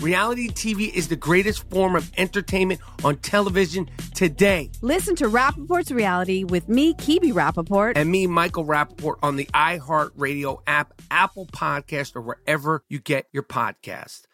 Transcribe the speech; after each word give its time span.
Reality 0.00 0.48
TV 0.48 0.92
is 0.92 1.08
the 1.08 1.16
greatest 1.16 1.68
form 1.70 1.96
of 1.96 2.12
entertainment 2.18 2.80
on 3.02 3.16
television 3.16 3.88
today. 4.14 4.70
Listen 4.82 5.16
to 5.16 5.26
Rapaport's 5.26 5.90
Reality 5.90 6.44
with 6.44 6.68
me, 6.68 6.92
Kebe 6.94 7.32
Rapaport. 7.32 7.94
And 7.96 8.10
me, 8.10 8.26
Michael 8.26 8.66
Rapaport, 8.66 9.16
on 9.22 9.36
the 9.36 9.46
iHeartRadio 9.54 10.60
app, 10.66 11.00
Apple 11.10 11.46
Podcast, 11.46 12.14
or 12.14 12.20
wherever 12.20 12.84
you 12.90 12.98
get 12.98 13.26
your 13.32 13.42
podcast. 13.42 14.24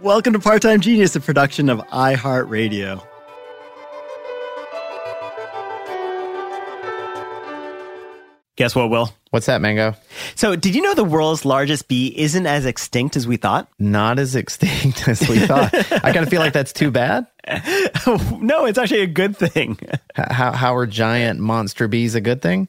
Welcome 0.00 0.34
to 0.34 0.38
Part 0.38 0.62
Time 0.62 0.80
Genius, 0.80 1.16
a 1.16 1.20
production 1.20 1.68
of 1.68 1.80
iHeartRadio. 1.88 3.04
Guess 8.54 8.74
what, 8.76 8.90
Will? 8.90 9.10
What's 9.30 9.46
that, 9.46 9.60
Mango? 9.60 9.94
So, 10.36 10.54
did 10.54 10.76
you 10.76 10.82
know 10.82 10.94
the 10.94 11.02
world's 11.02 11.44
largest 11.44 11.88
bee 11.88 12.14
isn't 12.16 12.46
as 12.46 12.64
extinct 12.64 13.16
as 13.16 13.26
we 13.26 13.36
thought? 13.36 13.68
Not 13.78 14.20
as 14.20 14.36
extinct 14.36 15.08
as 15.08 15.28
we 15.28 15.40
thought. 15.40 15.74
I 15.74 16.12
kind 16.12 16.18
of 16.18 16.28
feel 16.28 16.40
like 16.40 16.52
that's 16.52 16.72
too 16.72 16.92
bad. 16.92 17.26
no, 18.40 18.66
it's 18.66 18.78
actually 18.78 19.02
a 19.02 19.06
good 19.06 19.36
thing. 19.36 19.78
How, 20.14 20.52
how 20.52 20.76
are 20.76 20.86
giant 20.86 21.38
monster 21.40 21.86
bees 21.88 22.14
a 22.14 22.20
good 22.20 22.40
thing? 22.40 22.68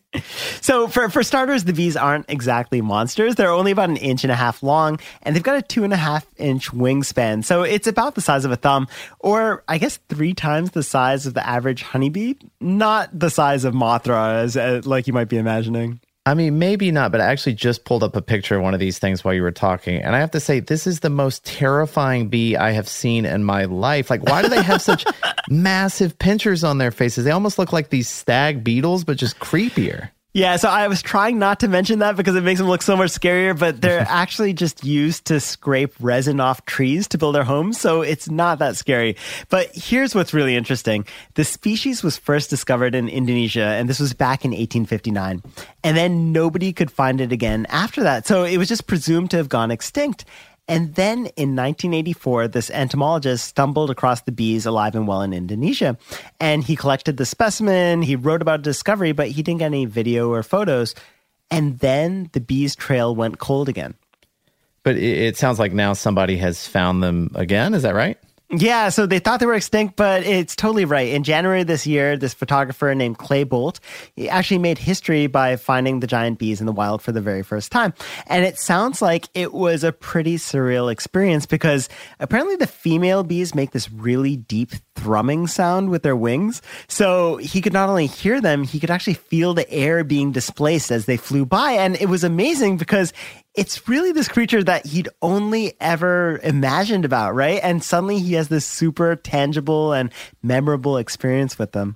So, 0.62 0.88
for, 0.88 1.10
for 1.10 1.22
starters, 1.22 1.64
the 1.64 1.74
bees 1.74 1.96
aren't 1.96 2.26
exactly 2.28 2.82
monsters. 2.82 3.36
They're 3.36 3.52
only 3.52 3.72
about 3.72 3.90
an 3.90 3.98
inch 3.98 4.24
and 4.24 4.32
a 4.32 4.36
half 4.36 4.64
long, 4.64 5.00
and 5.22 5.36
they've 5.36 5.44
got 5.44 5.58
a 5.58 5.62
two 5.62 5.84
and 5.84 5.94
a 5.94 5.98
half 5.98 6.26
inch 6.38 6.72
wingspan. 6.72 7.46
So, 7.46 7.62
it's 7.62 7.88
about 7.88 8.16
the 8.16 8.22
size 8.22 8.46
of 8.46 8.52
a 8.52 8.56
thumb, 8.56 8.88
or 9.20 9.64
I 9.68 9.78
guess 9.78 10.00
three 10.10 10.34
times 10.34 10.72
the 10.72 10.84
size 10.84 11.28
of 11.28 11.36
the 11.36 11.48
average 11.48 11.84
honeybee. 11.84 12.34
Not 12.60 13.18
the 13.18 13.30
size 13.30 13.64
of 13.64 13.76
Mothra, 13.76 14.44
as, 14.44 14.58
uh, 14.58 14.82
like 14.86 15.06
you 15.06 15.14
might 15.14 15.30
be 15.30 15.38
imagining. 15.38 16.00
I 16.28 16.34
mean, 16.34 16.60
maybe 16.60 16.92
not, 16.92 17.14
but 17.14 17.22
I 17.22 17.28
actually 17.28 17.54
just 17.54 17.86
pulled 17.86 18.04
up 18.04 18.14
a 18.18 18.22
picture 18.22 18.58
of 18.58 18.62
one 18.62 18.74
of 18.74 18.82
these 18.82 19.00
things 19.00 19.24
while 19.24 19.34
you 19.34 19.42
were 19.42 19.50
talking. 19.50 20.02
And 20.02 20.14
I 20.14 20.20
have 20.20 20.32
to 20.32 20.42
say, 20.42 20.60
this 20.60 20.86
is 20.86 21.00
the 21.00 21.10
most 21.10 21.46
terrifying 21.46 22.28
bee 22.28 22.58
I 22.58 22.72
have 22.72 22.90
seen 22.90 23.26
in 23.26 23.46
my 23.46 23.64
life. 23.64 24.10
Like, 24.10 24.24
why 24.24 24.42
do 24.42 24.50
they 24.50 24.62
have 24.62 24.82
such 24.82 25.06
massive 25.50 26.20
pinchers 26.20 26.66
on 26.66 26.80
their 26.80 26.92
faces? 26.92 27.24
They 27.24 27.32
almost 27.32 27.58
look 27.58 27.72
like 27.72 27.92
these 27.92 28.10
stag 28.10 28.62
beetles, 28.62 29.06
but 29.06 29.16
just 29.16 29.40
creepier. 29.40 30.10
Yeah, 30.38 30.58
so 30.58 30.70
I 30.70 30.88
was 30.88 31.02
trying 31.02 31.40
not 31.40 31.62
to 31.62 31.68
mention 31.68 31.98
that 31.98 32.16
because 32.16 32.36
it 32.36 32.44
makes 32.44 32.60
them 32.60 32.70
look 32.70 32.84
so 32.84 32.96
much 32.96 33.10
scarier, 33.10 33.58
but 33.58 33.82
they're 33.82 34.02
actually 34.08 34.54
just 34.54 34.84
used 34.84 35.26
to 35.26 35.40
scrape 35.40 35.96
resin 36.00 36.40
off 36.40 36.64
trees 36.68 37.08
to 37.08 37.18
build 37.18 37.34
their 37.34 37.44
homes, 37.44 37.80
so 37.80 38.04
it's 38.04 38.30
not 38.30 38.60
that 38.60 38.76
scary. 38.76 39.16
But 39.50 39.72
here's 39.74 40.14
what's 40.14 40.36
really 40.36 40.56
interesting. 40.56 41.08
The 41.34 41.44
species 41.44 42.04
was 42.04 42.18
first 42.18 42.52
discovered 42.52 42.94
in 42.94 43.10
Indonesia, 43.10 43.64
and 43.64 43.90
this 43.90 44.00
was 44.00 44.14
back 44.14 44.46
in 44.46 44.52
1859. 44.52 45.42
And 45.84 45.98
then 45.98 46.32
nobody 46.32 46.72
could 46.72 46.92
find 46.92 47.20
it 47.20 47.32
again 47.32 47.66
after 47.70 48.04
that. 48.04 48.28
So 48.28 48.44
it 48.44 48.58
was 48.60 48.68
just 48.68 48.86
presumed 48.86 49.32
to 49.32 49.38
have 49.38 49.50
gone 49.50 49.72
extinct. 49.72 50.24
And 50.68 50.96
then 50.96 51.28
in 51.38 51.56
1984, 51.56 52.50
this 52.50 52.70
entomologist 52.70 53.46
stumbled 53.46 53.90
across 53.90 54.22
the 54.22 54.32
bees 54.32 54.66
alive 54.66 54.96
and 54.96 55.08
well 55.08 55.22
in 55.22 55.34
Indonesia. 55.34 55.98
And 56.40 56.64
he 56.64 56.76
collected 56.76 57.18
the 57.18 57.26
specimen, 57.26 58.02
he 58.02 58.16
wrote 58.16 58.42
about 58.42 58.60
a 58.60 58.64
discovery, 58.64 59.14
but 59.14 59.30
he 59.30 59.42
didn't 59.42 59.60
get 59.60 59.68
any 59.68 59.86
video 59.86 60.30
or 60.30 60.44
photos. 60.44 60.94
And 61.50 61.80
then 61.80 62.30
the 62.34 62.42
bees' 62.42 62.76
trail 62.76 63.16
went 63.16 63.40
cold 63.40 63.70
again. 63.70 63.96
But 64.84 64.98
it, 64.98 65.18
it 65.18 65.38
sounds 65.38 65.60
like 65.60 65.74
now 65.74 65.94
somebody 65.94 66.38
has 66.38 66.68
found 66.68 67.02
them 67.02 67.32
again. 67.36 67.74
Is 67.74 67.84
that 67.84 67.96
right? 67.96 68.18
Yeah, 68.50 68.88
so 68.90 69.06
they 69.06 69.20
thought 69.20 69.42
they 69.42 69.46
were 69.46 69.56
extinct, 69.56 69.98
but 69.98 70.24
it's 70.24 70.56
totally 70.56 70.86
right. 70.86 71.10
In 71.10 71.24
January 71.24 71.64
this 71.64 71.86
year, 71.86 72.16
this 72.16 72.34
photographer 72.34 72.96
named 72.96 73.18
Clay 73.18 73.44
Bolt 73.44 73.82
he 74.16 74.30
actually 74.30 74.60
made 74.60 74.78
history 74.78 75.28
by 75.28 75.58
finding 75.58 76.00
the 76.00 76.08
giant 76.08 76.40
bees 76.40 76.62
in 76.62 76.66
the 76.66 76.72
wild 76.72 77.02
for 77.02 77.12
the 77.12 77.20
very 77.20 77.44
first 77.44 77.74
time. 77.74 77.94
And 78.26 78.46
it 78.46 78.58
sounds 78.58 79.02
like 79.02 79.28
it 79.34 79.54
was 79.54 79.84
a 79.84 79.92
pretty 79.92 80.38
surreal 80.38 80.90
experience 80.90 81.46
because 81.46 81.90
apparently 82.22 82.56
the 82.56 82.68
female 82.68 83.24
bees 83.24 83.54
make 83.54 83.72
this 83.72 83.92
really 83.92 84.38
deep 84.38 84.72
thrumming 84.96 85.48
sound 85.48 85.90
with 85.90 86.04
their 86.04 86.16
wings. 86.16 86.62
So 86.88 87.38
he 87.38 87.62
could 87.62 87.74
not 87.74 87.90
only 87.90 88.08
hear 88.08 88.40
them, 88.40 88.64
he 88.64 88.80
could 88.80 88.92
actually 88.92 89.16
feel 89.16 89.54
the 89.56 89.70
air 89.70 90.06
being 90.06 90.32
displaced 90.32 90.90
as 90.90 91.06
they 91.06 91.18
flew 91.18 91.46
by. 91.46 91.74
And 91.74 91.98
it 91.98 92.08
was 92.08 92.24
amazing 92.24 92.78
because 92.78 93.12
it's 93.58 93.88
really 93.90 94.12
this 94.12 94.28
creature 94.28 94.64
that 94.64 94.86
he'd 94.86 95.10
only 95.22 95.74
ever 95.82 96.40
imagined 96.44 97.04
about, 97.04 97.34
right? 97.34 97.60
And 97.64 97.84
suddenly 97.84 98.20
he 98.20 98.36
has 98.36 98.50
this 98.50 98.66
super 98.66 99.16
tangible 99.16 99.94
and 99.94 100.14
memorable 100.44 100.98
experience 100.98 101.58
with 101.58 101.72
them. 101.72 101.96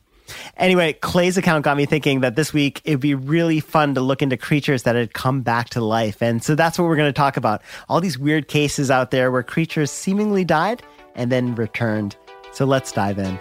Anyway, 0.57 0.93
Clay's 0.93 1.37
account 1.37 1.63
got 1.63 1.77
me 1.77 1.85
thinking 1.85 2.21
that 2.21 2.35
this 2.35 2.51
week 2.51 2.81
it'd 2.83 2.99
be 2.99 3.13
really 3.13 3.59
fun 3.59 3.93
to 3.95 4.01
look 4.01 4.21
into 4.21 4.37
creatures 4.37 4.83
that 4.83 4.95
had 4.95 5.13
come 5.13 5.41
back 5.41 5.69
to 5.69 5.81
life. 5.81 6.21
And 6.21 6.43
so 6.43 6.55
that's 6.55 6.79
what 6.79 6.85
we're 6.85 6.95
going 6.95 7.09
to 7.09 7.13
talk 7.13 7.37
about. 7.37 7.61
All 7.89 8.01
these 8.01 8.17
weird 8.17 8.47
cases 8.47 8.89
out 8.89 9.11
there 9.11 9.29
where 9.31 9.43
creatures 9.43 9.91
seemingly 9.91 10.43
died 10.43 10.81
and 11.15 11.31
then 11.31 11.53
returned. 11.55 12.15
So 12.53 12.65
let's 12.65 12.91
dive 12.91 13.19
in. 13.19 13.37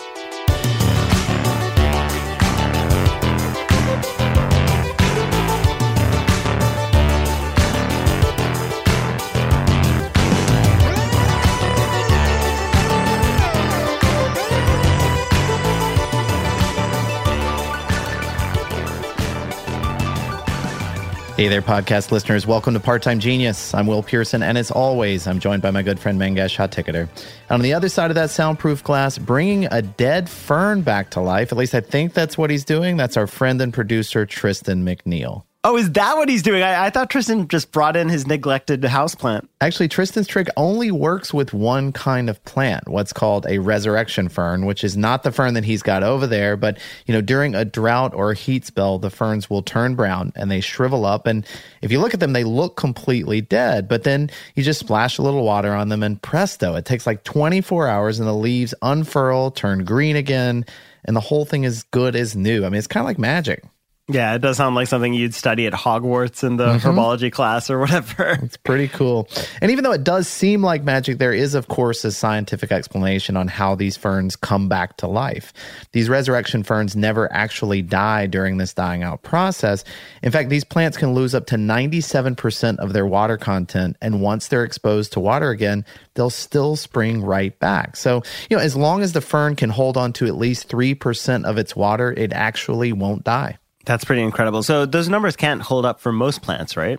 Hey 21.40 21.48
there, 21.48 21.62
podcast 21.62 22.10
listeners. 22.12 22.46
Welcome 22.46 22.74
to 22.74 22.80
Part 22.80 23.02
Time 23.02 23.18
Genius. 23.18 23.72
I'm 23.72 23.86
Will 23.86 24.02
Pearson, 24.02 24.42
and 24.42 24.58
as 24.58 24.70
always, 24.70 25.26
I'm 25.26 25.40
joined 25.40 25.62
by 25.62 25.70
my 25.70 25.80
good 25.80 25.98
friend 25.98 26.20
Mangesh 26.20 26.54
Hattikudur. 26.54 27.08
And 27.08 27.10
on 27.48 27.62
the 27.62 27.72
other 27.72 27.88
side 27.88 28.10
of 28.10 28.14
that 28.16 28.28
soundproof 28.28 28.84
glass, 28.84 29.16
bringing 29.16 29.64
a 29.70 29.80
dead 29.80 30.28
fern 30.28 30.82
back 30.82 31.08
to 31.12 31.20
life, 31.22 31.50
at 31.50 31.56
least 31.56 31.74
I 31.74 31.80
think 31.80 32.12
that's 32.12 32.36
what 32.36 32.50
he's 32.50 32.66
doing, 32.66 32.98
that's 32.98 33.16
our 33.16 33.26
friend 33.26 33.62
and 33.62 33.72
producer, 33.72 34.26
Tristan 34.26 34.84
McNeil. 34.84 35.44
Oh, 35.62 35.76
is 35.76 35.92
that 35.92 36.16
what 36.16 36.30
he's 36.30 36.42
doing? 36.42 36.62
I, 36.62 36.86
I 36.86 36.90
thought 36.90 37.10
Tristan 37.10 37.46
just 37.46 37.70
brought 37.70 37.94
in 37.94 38.08
his 38.08 38.26
neglected 38.26 38.80
houseplant. 38.80 39.46
Actually, 39.60 39.88
Tristan's 39.88 40.26
trick 40.26 40.48
only 40.56 40.90
works 40.90 41.34
with 41.34 41.52
one 41.52 41.92
kind 41.92 42.30
of 42.30 42.42
plant, 42.44 42.88
what's 42.88 43.12
called 43.12 43.44
a 43.46 43.58
resurrection 43.58 44.30
fern, 44.30 44.64
which 44.64 44.82
is 44.82 44.96
not 44.96 45.22
the 45.22 45.30
fern 45.30 45.52
that 45.52 45.64
he's 45.64 45.82
got 45.82 46.02
over 46.02 46.26
there. 46.26 46.56
But, 46.56 46.78
you 47.04 47.12
know, 47.12 47.20
during 47.20 47.54
a 47.54 47.66
drought 47.66 48.14
or 48.14 48.30
a 48.30 48.34
heat 48.34 48.64
spell, 48.64 48.98
the 48.98 49.10
ferns 49.10 49.50
will 49.50 49.60
turn 49.60 49.96
brown 49.96 50.32
and 50.34 50.50
they 50.50 50.62
shrivel 50.62 51.04
up. 51.04 51.26
And 51.26 51.44
if 51.82 51.92
you 51.92 52.00
look 52.00 52.14
at 52.14 52.20
them, 52.20 52.32
they 52.32 52.44
look 52.44 52.76
completely 52.76 53.42
dead. 53.42 53.86
But 53.86 54.04
then 54.04 54.30
you 54.54 54.62
just 54.62 54.80
splash 54.80 55.18
a 55.18 55.22
little 55.22 55.44
water 55.44 55.74
on 55.74 55.90
them 55.90 56.02
and 56.02 56.22
presto, 56.22 56.74
it 56.74 56.86
takes 56.86 57.06
like 57.06 57.22
24 57.24 57.86
hours 57.86 58.18
and 58.18 58.26
the 58.26 58.32
leaves 58.32 58.72
unfurl, 58.80 59.50
turn 59.50 59.84
green 59.84 60.16
again, 60.16 60.64
and 61.04 61.14
the 61.14 61.20
whole 61.20 61.44
thing 61.44 61.64
is 61.64 61.82
good 61.82 62.16
as 62.16 62.34
new. 62.34 62.64
I 62.64 62.70
mean, 62.70 62.78
it's 62.78 62.86
kind 62.86 63.04
of 63.04 63.08
like 63.08 63.18
magic. 63.18 63.62
Yeah, 64.12 64.34
it 64.34 64.40
does 64.40 64.56
sound 64.56 64.74
like 64.74 64.88
something 64.88 65.14
you'd 65.14 65.34
study 65.34 65.66
at 65.66 65.72
Hogwarts 65.72 66.42
in 66.42 66.56
the 66.56 66.66
mm-hmm. 66.66 66.88
herbology 66.88 67.30
class 67.30 67.70
or 67.70 67.78
whatever. 67.80 68.38
It's 68.42 68.56
pretty 68.56 68.88
cool. 68.88 69.28
And 69.60 69.70
even 69.70 69.84
though 69.84 69.92
it 69.92 70.04
does 70.04 70.28
seem 70.28 70.62
like 70.62 70.82
magic, 70.82 71.18
there 71.18 71.32
is, 71.32 71.54
of 71.54 71.68
course, 71.68 72.04
a 72.04 72.12
scientific 72.12 72.72
explanation 72.72 73.36
on 73.36 73.48
how 73.48 73.74
these 73.74 73.96
ferns 73.96 74.36
come 74.36 74.68
back 74.68 74.96
to 74.98 75.06
life. 75.06 75.52
These 75.92 76.08
resurrection 76.08 76.62
ferns 76.62 76.96
never 76.96 77.32
actually 77.32 77.82
die 77.82 78.26
during 78.26 78.56
this 78.56 78.74
dying 78.74 79.02
out 79.02 79.22
process. 79.22 79.84
In 80.22 80.32
fact, 80.32 80.50
these 80.50 80.64
plants 80.64 80.96
can 80.96 81.14
lose 81.14 81.34
up 81.34 81.46
to 81.46 81.56
97% 81.56 82.78
of 82.78 82.92
their 82.92 83.06
water 83.06 83.36
content. 83.36 83.96
And 84.00 84.20
once 84.20 84.48
they're 84.48 84.64
exposed 84.64 85.12
to 85.12 85.20
water 85.20 85.50
again, 85.50 85.84
they'll 86.14 86.30
still 86.30 86.76
spring 86.76 87.22
right 87.22 87.58
back. 87.58 87.96
So, 87.96 88.22
you 88.48 88.56
know, 88.56 88.62
as 88.62 88.76
long 88.76 89.02
as 89.02 89.12
the 89.12 89.20
fern 89.20 89.56
can 89.56 89.70
hold 89.70 89.96
on 89.96 90.12
to 90.14 90.26
at 90.26 90.36
least 90.36 90.68
3% 90.68 91.44
of 91.44 91.58
its 91.58 91.76
water, 91.76 92.12
it 92.12 92.32
actually 92.32 92.92
won't 92.92 93.24
die. 93.24 93.58
That's 93.84 94.04
pretty 94.04 94.22
incredible. 94.22 94.62
So 94.62 94.86
those 94.86 95.08
numbers 95.08 95.36
can't 95.36 95.62
hold 95.62 95.86
up 95.86 96.00
for 96.00 96.12
most 96.12 96.42
plants, 96.42 96.76
right? 96.76 96.98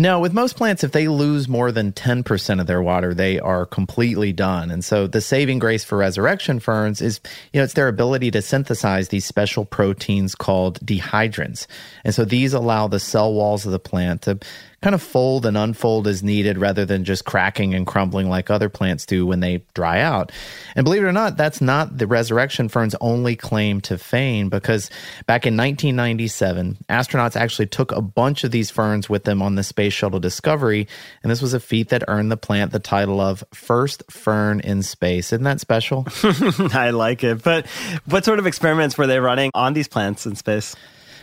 No, 0.00 0.18
with 0.18 0.32
most 0.32 0.56
plants, 0.56 0.82
if 0.82 0.92
they 0.92 1.08
lose 1.08 1.46
more 1.46 1.70
than 1.70 1.92
10% 1.92 2.58
of 2.58 2.66
their 2.66 2.80
water, 2.80 3.12
they 3.12 3.38
are 3.38 3.66
completely 3.66 4.32
done. 4.32 4.70
And 4.70 4.82
so 4.82 5.06
the 5.06 5.20
saving 5.20 5.58
grace 5.58 5.84
for 5.84 5.98
resurrection 5.98 6.58
ferns 6.58 7.02
is, 7.02 7.20
you 7.52 7.60
know, 7.60 7.64
it's 7.64 7.74
their 7.74 7.88
ability 7.88 8.30
to 8.30 8.40
synthesize 8.40 9.10
these 9.10 9.26
special 9.26 9.66
proteins 9.66 10.34
called 10.34 10.80
dehydrins. 10.80 11.66
And 12.02 12.14
so 12.14 12.24
these 12.24 12.54
allow 12.54 12.88
the 12.88 12.98
cell 12.98 13.34
walls 13.34 13.66
of 13.66 13.72
the 13.72 13.78
plant 13.78 14.22
to 14.22 14.38
kind 14.82 14.94
of 14.94 15.02
fold 15.02 15.44
and 15.44 15.58
unfold 15.58 16.06
as 16.06 16.22
needed 16.22 16.56
rather 16.56 16.86
than 16.86 17.04
just 17.04 17.26
cracking 17.26 17.74
and 17.74 17.86
crumbling 17.86 18.30
like 18.30 18.48
other 18.48 18.70
plants 18.70 19.04
do 19.04 19.26
when 19.26 19.40
they 19.40 19.62
dry 19.74 20.00
out. 20.00 20.32
And 20.74 20.84
believe 20.84 21.02
it 21.02 21.06
or 21.06 21.12
not, 21.12 21.36
that's 21.36 21.60
not 21.60 21.98
the 21.98 22.06
resurrection 22.06 22.68
fern's 22.68 22.94
only 23.00 23.36
claim 23.36 23.82
to 23.82 23.98
fame 23.98 24.48
because 24.48 24.88
back 25.26 25.46
in 25.46 25.54
1997, 25.54 26.78
astronauts 26.88 27.36
actually 27.36 27.66
took 27.66 27.92
a 27.92 28.00
bunch 28.00 28.42
of 28.42 28.52
these 28.52 28.70
ferns 28.70 29.08
with 29.08 29.24
them 29.24 29.42
on 29.42 29.54
the 29.54 29.62
Space 29.62 29.92
Shuttle 29.92 30.20
Discovery. 30.20 30.88
And 31.22 31.30
this 31.30 31.42
was 31.42 31.52
a 31.52 31.60
feat 31.60 31.90
that 31.90 32.04
earned 32.08 32.32
the 32.32 32.38
plant 32.38 32.72
the 32.72 32.78
title 32.78 33.20
of 33.20 33.44
First 33.52 34.10
Fern 34.10 34.60
in 34.60 34.82
Space. 34.82 35.32
Isn't 35.32 35.44
that 35.44 35.60
special? 35.60 36.06
I 36.72 36.90
like 36.90 37.22
it. 37.22 37.42
But 37.42 37.66
what 38.06 38.24
sort 38.24 38.38
of 38.38 38.46
experiments 38.46 38.96
were 38.96 39.06
they 39.06 39.20
running 39.20 39.50
on 39.54 39.74
these 39.74 39.88
plants 39.88 40.24
in 40.24 40.36
space? 40.36 40.74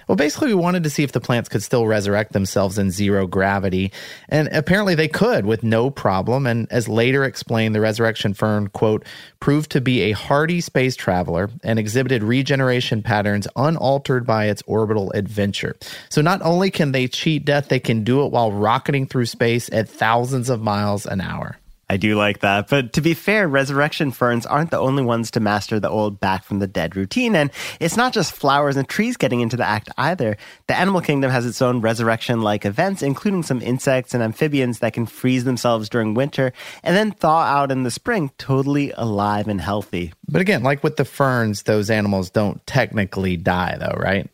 Well, 0.07 0.15
basically, 0.15 0.47
we 0.49 0.53
wanted 0.55 0.83
to 0.83 0.89
see 0.89 1.03
if 1.03 1.11
the 1.11 1.19
plants 1.19 1.49
could 1.49 1.63
still 1.63 1.85
resurrect 1.85 2.33
themselves 2.33 2.77
in 2.77 2.91
zero 2.91 3.27
gravity. 3.27 3.91
And 4.29 4.47
apparently 4.49 4.95
they 4.95 5.07
could 5.07 5.45
with 5.45 5.63
no 5.63 5.89
problem. 5.89 6.47
And 6.47 6.71
as 6.71 6.87
later 6.87 7.25
explained, 7.25 7.75
the 7.75 7.81
resurrection 7.81 8.33
fern, 8.33 8.69
quote, 8.69 9.05
proved 9.39 9.71
to 9.71 9.81
be 9.81 10.03
a 10.03 10.11
hardy 10.13 10.61
space 10.61 10.95
traveler 10.95 11.49
and 11.63 11.77
exhibited 11.77 12.23
regeneration 12.23 13.03
patterns 13.03 13.47
unaltered 13.55 14.25
by 14.25 14.45
its 14.45 14.63
orbital 14.65 15.11
adventure. 15.11 15.75
So 16.09 16.21
not 16.21 16.41
only 16.41 16.71
can 16.71 16.93
they 16.93 17.07
cheat 17.07 17.43
death, 17.43 17.67
they 17.67 17.79
can 17.79 18.03
do 18.03 18.25
it 18.25 18.31
while 18.31 18.51
rocketing 18.51 19.07
through 19.07 19.25
space 19.25 19.69
at 19.73 19.89
thousands 19.89 20.49
of 20.49 20.61
miles 20.61 21.05
an 21.05 21.19
hour. 21.19 21.57
I 21.89 21.95
do 21.97 22.15
like 22.15 22.39
that. 22.39 22.67
But 22.67 22.93
to 22.93 23.01
be 23.01 23.13
fair, 23.13 23.47
resurrection 23.47 24.11
ferns 24.11 24.45
aren't 24.45 24.71
the 24.71 24.79
only 24.79 25.03
ones 25.03 25.31
to 25.31 25.39
master 25.39 25.79
the 25.79 25.89
old 25.89 26.19
back 26.19 26.43
from 26.43 26.59
the 26.59 26.67
dead 26.67 26.97
routine. 26.97 27.35
And 27.35 27.49
it's 27.79 27.95
not 27.95 28.11
just 28.11 28.33
flowers 28.33 28.75
and 28.75 28.87
trees 28.87 29.15
getting 29.15 29.39
into 29.39 29.55
the 29.55 29.65
act 29.65 29.89
either. 29.97 30.35
The 30.67 30.77
animal 30.77 30.99
kingdom 30.99 31.31
has 31.31 31.45
its 31.45 31.61
own 31.61 31.79
resurrection 31.79 32.41
like 32.41 32.65
events, 32.65 33.01
including 33.01 33.43
some 33.43 33.61
insects 33.61 34.13
and 34.13 34.21
amphibians 34.21 34.79
that 34.79 34.93
can 34.93 35.05
freeze 35.05 35.45
themselves 35.45 35.87
during 35.87 36.13
winter 36.13 36.51
and 36.83 36.95
then 36.95 37.11
thaw 37.11 37.43
out 37.43 37.71
in 37.71 37.83
the 37.83 37.91
spring, 37.91 38.31
totally 38.37 38.91
alive 38.97 39.47
and 39.47 39.61
healthy. 39.61 40.13
But 40.27 40.41
again, 40.41 40.63
like 40.63 40.83
with 40.83 40.97
the 40.97 41.05
ferns, 41.05 41.63
those 41.63 41.89
animals 41.89 42.29
don't 42.29 42.65
technically 42.67 43.37
die, 43.37 43.77
though, 43.79 43.97
right? 43.97 44.29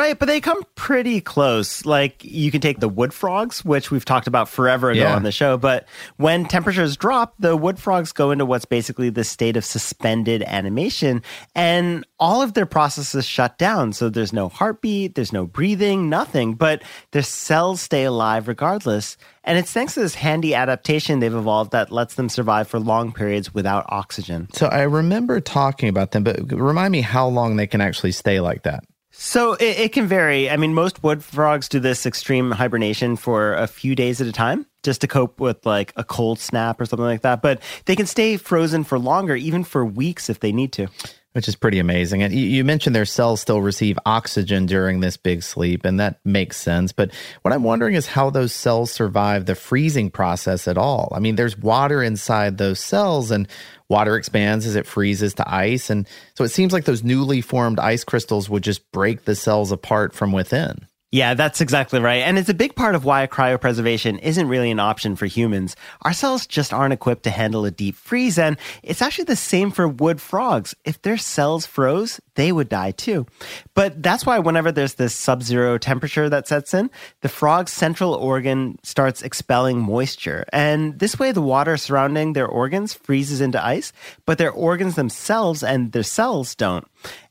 Right, 0.00 0.18
but 0.18 0.28
they 0.28 0.40
come 0.40 0.62
pretty 0.76 1.20
close. 1.20 1.84
Like 1.84 2.24
you 2.24 2.50
can 2.50 2.62
take 2.62 2.80
the 2.80 2.88
wood 2.88 3.12
frogs, 3.12 3.62
which 3.66 3.90
we've 3.90 4.06
talked 4.06 4.26
about 4.26 4.48
forever 4.48 4.88
ago 4.88 5.02
yeah. 5.02 5.14
on 5.14 5.24
the 5.24 5.30
show, 5.30 5.58
but 5.58 5.86
when 6.16 6.46
temperatures 6.46 6.96
drop, 6.96 7.34
the 7.38 7.54
wood 7.54 7.78
frogs 7.78 8.10
go 8.10 8.30
into 8.30 8.46
what's 8.46 8.64
basically 8.64 9.10
the 9.10 9.24
state 9.24 9.58
of 9.58 9.64
suspended 9.64 10.42
animation 10.44 11.22
and 11.54 12.06
all 12.18 12.40
of 12.40 12.54
their 12.54 12.64
processes 12.64 13.26
shut 13.26 13.58
down. 13.58 13.92
So 13.92 14.08
there's 14.08 14.32
no 14.32 14.48
heartbeat, 14.48 15.16
there's 15.16 15.34
no 15.34 15.44
breathing, 15.44 16.08
nothing, 16.08 16.54
but 16.54 16.82
their 17.10 17.20
cells 17.20 17.82
stay 17.82 18.04
alive 18.04 18.48
regardless. 18.48 19.18
And 19.44 19.58
it's 19.58 19.70
thanks 19.70 19.92
to 19.94 20.00
this 20.00 20.14
handy 20.14 20.54
adaptation 20.54 21.20
they've 21.20 21.34
evolved 21.34 21.72
that 21.72 21.92
lets 21.92 22.14
them 22.14 22.30
survive 22.30 22.68
for 22.68 22.80
long 22.80 23.12
periods 23.12 23.52
without 23.52 23.84
oxygen. 23.90 24.48
So 24.54 24.66
I 24.68 24.80
remember 24.84 25.40
talking 25.40 25.90
about 25.90 26.12
them, 26.12 26.24
but 26.24 26.50
remind 26.50 26.92
me 26.92 27.02
how 27.02 27.28
long 27.28 27.56
they 27.56 27.66
can 27.66 27.82
actually 27.82 28.12
stay 28.12 28.40
like 28.40 28.62
that. 28.62 28.82
So 29.22 29.52
it, 29.52 29.78
it, 29.78 29.92
can 29.92 30.06
vary. 30.06 30.48
I 30.48 30.56
mean, 30.56 30.72
most 30.72 31.02
wood 31.02 31.22
frogs 31.22 31.68
do 31.68 31.78
this 31.78 32.06
extreme 32.06 32.52
hibernation 32.52 33.16
for 33.16 33.52
a 33.52 33.66
few 33.66 33.94
days 33.94 34.22
at 34.22 34.26
a 34.26 34.32
time 34.32 34.64
just 34.82 35.02
to 35.02 35.06
cope 35.06 35.38
with 35.38 35.66
like 35.66 35.92
a 35.96 36.02
cold 36.02 36.38
snap 36.38 36.80
or 36.80 36.86
something 36.86 37.04
like 37.04 37.20
that. 37.20 37.42
But 37.42 37.60
they 37.84 37.94
can 37.94 38.06
stay 38.06 38.38
frozen 38.38 38.82
for 38.82 38.98
longer, 38.98 39.36
even 39.36 39.62
for 39.62 39.84
weeks 39.84 40.30
if 40.30 40.40
they 40.40 40.52
need 40.52 40.72
to. 40.72 40.86
Which 41.32 41.46
is 41.46 41.54
pretty 41.54 41.78
amazing. 41.78 42.24
And 42.24 42.34
you 42.34 42.64
mentioned 42.64 42.96
their 42.96 43.04
cells 43.04 43.40
still 43.40 43.62
receive 43.62 43.96
oxygen 44.04 44.66
during 44.66 44.98
this 44.98 45.16
big 45.16 45.44
sleep, 45.44 45.84
and 45.84 46.00
that 46.00 46.18
makes 46.24 46.56
sense. 46.56 46.90
But 46.90 47.12
what 47.42 47.54
I'm 47.54 47.62
wondering 47.62 47.94
is 47.94 48.08
how 48.08 48.30
those 48.30 48.52
cells 48.52 48.90
survive 48.90 49.46
the 49.46 49.54
freezing 49.54 50.10
process 50.10 50.66
at 50.66 50.76
all. 50.76 51.12
I 51.14 51.20
mean, 51.20 51.36
there's 51.36 51.56
water 51.56 52.02
inside 52.02 52.58
those 52.58 52.80
cells, 52.80 53.30
and 53.30 53.46
Water 53.90 54.16
expands 54.16 54.66
as 54.66 54.76
it 54.76 54.86
freezes 54.86 55.34
to 55.34 55.52
ice. 55.52 55.90
And 55.90 56.06
so 56.34 56.44
it 56.44 56.50
seems 56.50 56.72
like 56.72 56.84
those 56.84 57.02
newly 57.02 57.40
formed 57.40 57.80
ice 57.80 58.04
crystals 58.04 58.48
would 58.48 58.62
just 58.62 58.88
break 58.92 59.24
the 59.24 59.34
cells 59.34 59.72
apart 59.72 60.14
from 60.14 60.30
within. 60.30 60.86
Yeah, 61.12 61.34
that's 61.34 61.60
exactly 61.60 61.98
right. 61.98 62.22
And 62.22 62.38
it's 62.38 62.48
a 62.48 62.54
big 62.54 62.76
part 62.76 62.94
of 62.94 63.04
why 63.04 63.26
cryopreservation 63.26 64.20
isn't 64.20 64.46
really 64.46 64.70
an 64.70 64.78
option 64.78 65.16
for 65.16 65.26
humans. 65.26 65.74
Our 66.02 66.12
cells 66.12 66.46
just 66.46 66.72
aren't 66.72 66.92
equipped 66.92 67.24
to 67.24 67.30
handle 67.30 67.64
a 67.64 67.72
deep 67.72 67.96
freeze. 67.96 68.38
And 68.38 68.56
it's 68.84 69.02
actually 69.02 69.24
the 69.24 69.34
same 69.34 69.72
for 69.72 69.88
wood 69.88 70.20
frogs. 70.20 70.72
If 70.84 71.02
their 71.02 71.16
cells 71.16 71.66
froze, 71.66 72.20
they 72.36 72.52
would 72.52 72.68
die 72.68 72.92
too. 72.92 73.26
But 73.74 74.00
that's 74.00 74.24
why 74.24 74.38
whenever 74.38 74.70
there's 74.70 74.94
this 74.94 75.12
sub 75.12 75.42
zero 75.42 75.78
temperature 75.78 76.28
that 76.28 76.46
sets 76.46 76.74
in, 76.74 76.90
the 77.22 77.28
frog's 77.28 77.72
central 77.72 78.14
organ 78.14 78.78
starts 78.84 79.22
expelling 79.22 79.80
moisture. 79.80 80.44
And 80.52 80.96
this 81.00 81.18
way, 81.18 81.32
the 81.32 81.42
water 81.42 81.76
surrounding 81.76 82.34
their 82.34 82.46
organs 82.46 82.94
freezes 82.94 83.40
into 83.40 83.64
ice, 83.64 83.92
but 84.26 84.38
their 84.38 84.52
organs 84.52 84.94
themselves 84.94 85.64
and 85.64 85.90
their 85.90 86.04
cells 86.04 86.54
don't. 86.54 86.86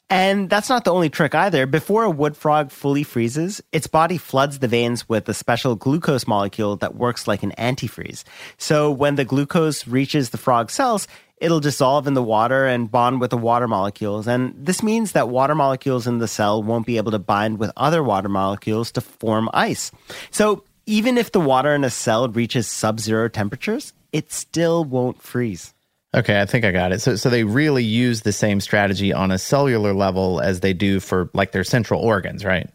And 0.10 0.50
that's 0.50 0.70
not 0.70 0.86
the 0.86 0.94
only 0.94 1.10
trick 1.10 1.36
either. 1.36 1.68
Before 1.68 2.04
a 2.04 2.10
wood 2.10 2.36
frog 2.36 2.72
fully 2.72 3.04
freezes, 3.04 3.62
its 3.72 3.86
body 3.86 4.18
floods 4.18 4.58
the 4.58 4.68
veins 4.68 5.08
with 5.08 5.30
a 5.30 5.36
special 5.36 5.76
glucose 5.76 6.26
molecule 6.26 6.78
that 6.78 6.96
works 6.96 7.28
like 7.28 7.44
an 7.44 7.54
antifreeze. 7.60 8.24
So 8.58 8.92
when 8.92 9.16
the 9.16 9.26
glucose 9.26 9.86
reaches 9.88 10.32
the 10.32 10.40
frog 10.40 10.72
cells, 10.72 11.08
it'll 11.38 11.60
dissolve 11.60 12.08
in 12.08 12.16
the 12.16 12.24
water 12.24 12.66
and 12.66 12.90
bond 12.90 13.22
with 13.22 13.30
the 13.30 13.38
water 13.38 13.68
molecules. 13.68 14.28
And 14.28 14.54
this 14.58 14.82
means 14.82 15.12
that 15.12 15.30
water 15.30 15.54
molecules 15.54 16.08
in 16.08 16.18
the 16.18 16.28
cell 16.28 16.64
won't 16.64 16.88
be 16.88 16.98
able 16.98 17.12
to 17.12 17.20
bind 17.20 17.60
with 17.60 17.72
other 17.78 18.02
water 18.02 18.30
molecules 18.30 18.92
to 18.94 19.02
form 19.02 19.48
ice. 19.54 19.92
So 20.32 20.64
even 20.88 21.20
if 21.20 21.32
the 21.32 21.40
water 21.40 21.76
in 21.76 21.84
a 21.84 21.90
cell 21.92 22.28
reaches 22.28 22.68
sub 22.68 23.00
zero 23.00 23.30
temperatures, 23.30 23.94
it 24.12 24.32
still 24.32 24.84
won't 24.84 25.22
freeze. 25.22 25.74
Okay, 26.16 26.42
I 26.42 26.46
think 26.46 26.66
I 26.66 26.72
got 26.72 26.92
it. 26.92 27.02
So, 27.02 27.16
so 27.16 27.30
they 27.30 27.44
really 27.44 27.84
use 27.84 28.22
the 28.22 28.34
same 28.34 28.62
strategy 28.62 29.14
on 29.14 29.30
a 29.30 29.38
cellular 29.38 29.94
level 29.94 30.42
as 30.42 30.62
they 30.62 30.74
do 30.74 31.00
for 31.00 31.30
like 31.34 31.52
their 31.52 31.64
central 31.64 32.02
organs, 32.02 32.44
right? 32.44 32.68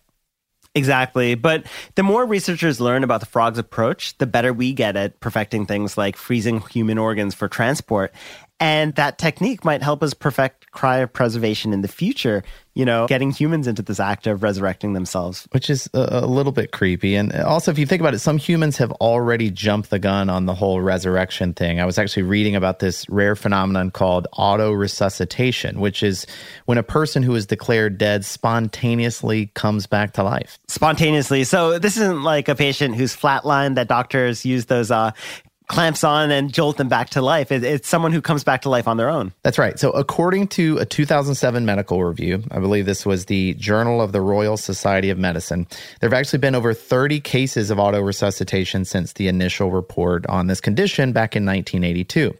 Exactly. 0.77 1.37
But 1.37 1.67
the 1.95 2.03
more 2.03 2.27
researchers 2.27 2.81
learn 2.81 3.05
about 3.05 3.21
the 3.21 3.27
frog's 3.27 3.59
approach, 3.59 4.19
the 4.19 4.27
better 4.27 4.53
we 4.53 4.73
get 4.73 4.97
at 4.97 5.21
perfecting 5.21 5.67
things 5.67 5.97
like 5.97 6.17
freezing 6.17 6.61
human 6.61 6.99
organs 6.99 7.35
for 7.35 7.47
transport. 7.49 8.13
And 8.65 8.95
that 8.95 9.19
technique 9.19 9.63
might 9.63 9.83
help 9.83 10.03
us 10.03 10.15
perfect 10.15 10.73
cryopreservation 10.73 11.75
in 11.75 11.83
the 11.83 11.87
future, 11.87 12.43
you 12.73 12.87
know, 12.87 13.07
getting 13.07 13.31
humans 13.31 13.67
into 13.67 13.83
this 13.83 14.01
act 14.01 14.27
of 14.27 14.43
resurrecting 14.43 14.95
themselves. 14.95 15.47
Which 15.51 15.69
is 15.69 15.87
a, 15.93 16.27
little 16.27 16.51
bit 16.51 16.73
creepy. 16.73 17.15
And 17.15 17.31
also, 17.35 17.71
if 17.71 17.79
you 17.79 17.85
think 17.85 18.01
about 18.01 18.15
it, 18.15 18.21
some 18.21 18.39
humans 18.39 18.79
have 18.79 18.91
already 18.93 19.51
jumped 19.51 19.91
the 19.91 19.99
gun 19.99 20.31
on 20.31 20.47
the 20.47 20.55
whole 20.55 20.81
resurrection 20.81 21.53
thing. 21.53 21.79
I 21.79 21.85
was 21.85 21.99
actually 21.99 22.23
reading 22.23 22.57
about 22.57 22.79
this 22.79 23.07
rare 23.11 23.37
phenomenon 23.37 23.91
called 23.91 24.29
auto 24.33 24.73
resuscitation, 24.73 25.79
which 25.79 26.03
is 26.03 26.27
when 26.65 26.79
a 26.79 26.83
person 26.83 27.23
who 27.23 27.35
is 27.35 27.45
declared 27.45 27.99
dead 27.99 28.25
spontaneously 28.25 29.49
comes 29.53 29.87
back 29.87 30.15
to 30.15 30.23
life. 30.23 30.59
Spontaneously. 30.69 31.45
So 31.45 31.79
this 31.79 31.99
isn't 31.99 32.23
like 32.23 32.49
a 32.49 32.55
patient 32.55 32.95
who's 32.95 33.15
flatlined 33.15 33.75
that 33.75 33.89
doctors 33.89 34.47
use 34.47 34.65
those 34.65 34.91
uh, 34.91 35.11
clamps 35.67 36.05
on 36.05 36.31
and 36.31 36.53
jolt 36.53 36.77
them 36.77 36.89
back 36.89 37.11
to 37.11 37.23
life. 37.23 37.51
It, 37.51 37.65
it's 37.65 37.89
someone 37.89 38.13
who 38.13 38.21
comes 38.21 38.45
back 38.45 38.63
to 38.63 38.69
life 38.69 38.87
on 38.87 38.97
their 38.97 39.09
own. 39.09 39.33
That's 39.43 39.59
right. 39.59 39.79
So, 39.79 39.91
according 39.91 40.49
to 40.49 40.79
a 40.79 40.85
2007 40.85 41.65
medical 41.65 42.05
review, 42.05 42.43
I 42.51 42.59
believe 42.59 42.87
this 42.87 43.07
was 43.07 43.27
the 43.27 43.55
Journal 43.55 44.03
of 44.03 44.13
the 44.13 44.21
Royal 44.21 44.57
Society 44.57 45.11
of 45.11 45.19
Medicine, 45.19 45.67
there 46.01 46.09
have 46.09 46.19
actually 46.19 46.41
been 46.41 46.55
over 46.55 46.75
30 46.75 47.21
cases 47.21 47.71
of 47.71 47.79
auto 47.79 48.01
resuscitation 48.01 48.85
since 48.85 49.15
the 49.15 49.29
initial 49.29 49.71
report 49.71 50.27
on 50.27 50.47
this 50.47 50.61
condition 50.61 51.13
back 51.13 51.35
in 51.37 51.45
1982. 51.47 52.37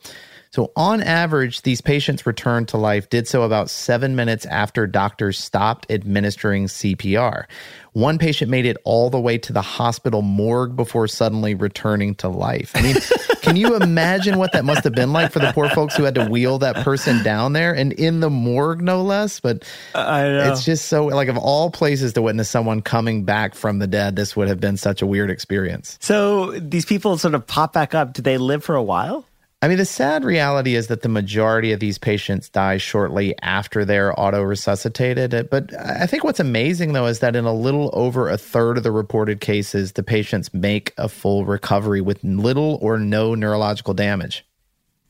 So, 0.55 0.71
on 0.77 1.03
average, 1.03 1.63
these 1.63 1.81
patients 1.81 2.27
returned 2.27 2.69
to 2.69 2.77
life 2.77 3.11
did 3.11 3.27
so 3.27 3.43
about 3.43 3.71
seven 3.71 4.15
minutes 4.15 4.47
after 4.47 4.87
doctors 4.87 5.37
stopped 5.37 5.91
administering 5.91 6.67
CPR. 6.67 7.47
One 7.95 8.19
patient 8.19 8.51
made 8.51 8.67
it 8.67 8.77
all 8.83 9.09
the 9.09 9.21
way 9.21 9.39
to 9.39 9.53
the 9.53 9.63
hospital 9.63 10.21
morgue 10.21 10.75
before 10.75 11.07
suddenly 11.07 11.55
returning 11.55 12.17
to 12.17 12.29
life. 12.29 12.73
I 12.75 12.83
mean, 12.83 12.97
can 13.43 13.55
you 13.55 13.77
imagine 13.77 14.37
what 14.37 14.53
that 14.53 14.65
must 14.65 14.83
have 14.83 14.95
been 14.95 15.13
like 15.13 15.31
for 15.31 15.39
the 15.39 15.53
poor 15.53 15.69
folks 15.69 15.97
who 15.97 16.03
had 16.03 16.17
to 16.17 16.25
wheel 16.29 16.59
that 16.59 16.75
person 16.85 17.23
down 17.23 17.53
there 17.53 17.73
and 17.73 17.93
in 17.93 18.19
the 18.19 18.31
morgue, 18.31 18.83
no 18.83 19.03
less? 19.03 19.39
But 19.39 19.63
it's 19.95 20.65
just 20.65 20.87
so, 20.87 21.07
like, 21.07 21.29
of 21.29 21.39
all 21.39 21.71
places 21.71 22.15
to 22.15 22.23
witness 22.23 22.51
someone 22.51 22.83
coming 22.83 23.23
back 23.23 23.55
from 23.55 23.79
the 23.79 23.87
dead, 23.87 24.17
this 24.17 24.35
would 24.35 24.49
have 24.49 24.59
been 24.59 24.77
such 24.77 25.01
a 25.01 25.07
weird 25.07 25.31
experience. 25.31 25.97
So 26.01 26.51
these 26.59 26.85
people 26.85 27.17
sort 27.17 27.35
of 27.35 27.47
pop 27.47 27.73
back 27.73 27.95
up. 27.95 28.13
Do 28.13 28.23
they 28.23 28.39
live 28.39 28.65
for 28.65 28.75
a 28.75 28.83
while? 28.83 29.25
I 29.65 29.69
mean, 29.69 29.79
the 29.79 29.87
sad 29.87 30.27
reality 30.27 30.75
is 30.75 30.89
that 30.89 31.01
the 31.01 31.09
majority 31.09 31.73
of 31.73 31.81
these 31.81 31.97
patients 31.97 32.51
die 32.51 32.77
shortly 32.77 33.35
after 33.41 33.87
they're 33.87 34.13
auto 34.21 34.43
resuscitated. 34.43 35.49
But 35.49 35.75
I 35.81 36.07
think 36.07 36.23
what's 36.23 36.39
amazing, 36.39 36.93
though, 36.93 37.07
is 37.07 37.21
that 37.21 37.35
in 37.35 37.47
a 37.47 37.55
little 37.55 37.89
over 37.95 38.29
a 38.29 38.37
third 38.37 38.77
of 38.77 38.83
the 38.83 38.93
reported 38.93 39.41
cases, 39.41 39.93
the 39.93 40.03
patients 40.03 40.53
make 40.53 40.93
a 40.99 41.09
full 41.09 41.47
recovery 41.47 42.03
with 42.03 42.23
little 42.23 42.79
or 42.83 42.99
no 42.99 43.35
neurological 43.35 43.95
damage. 43.95 44.45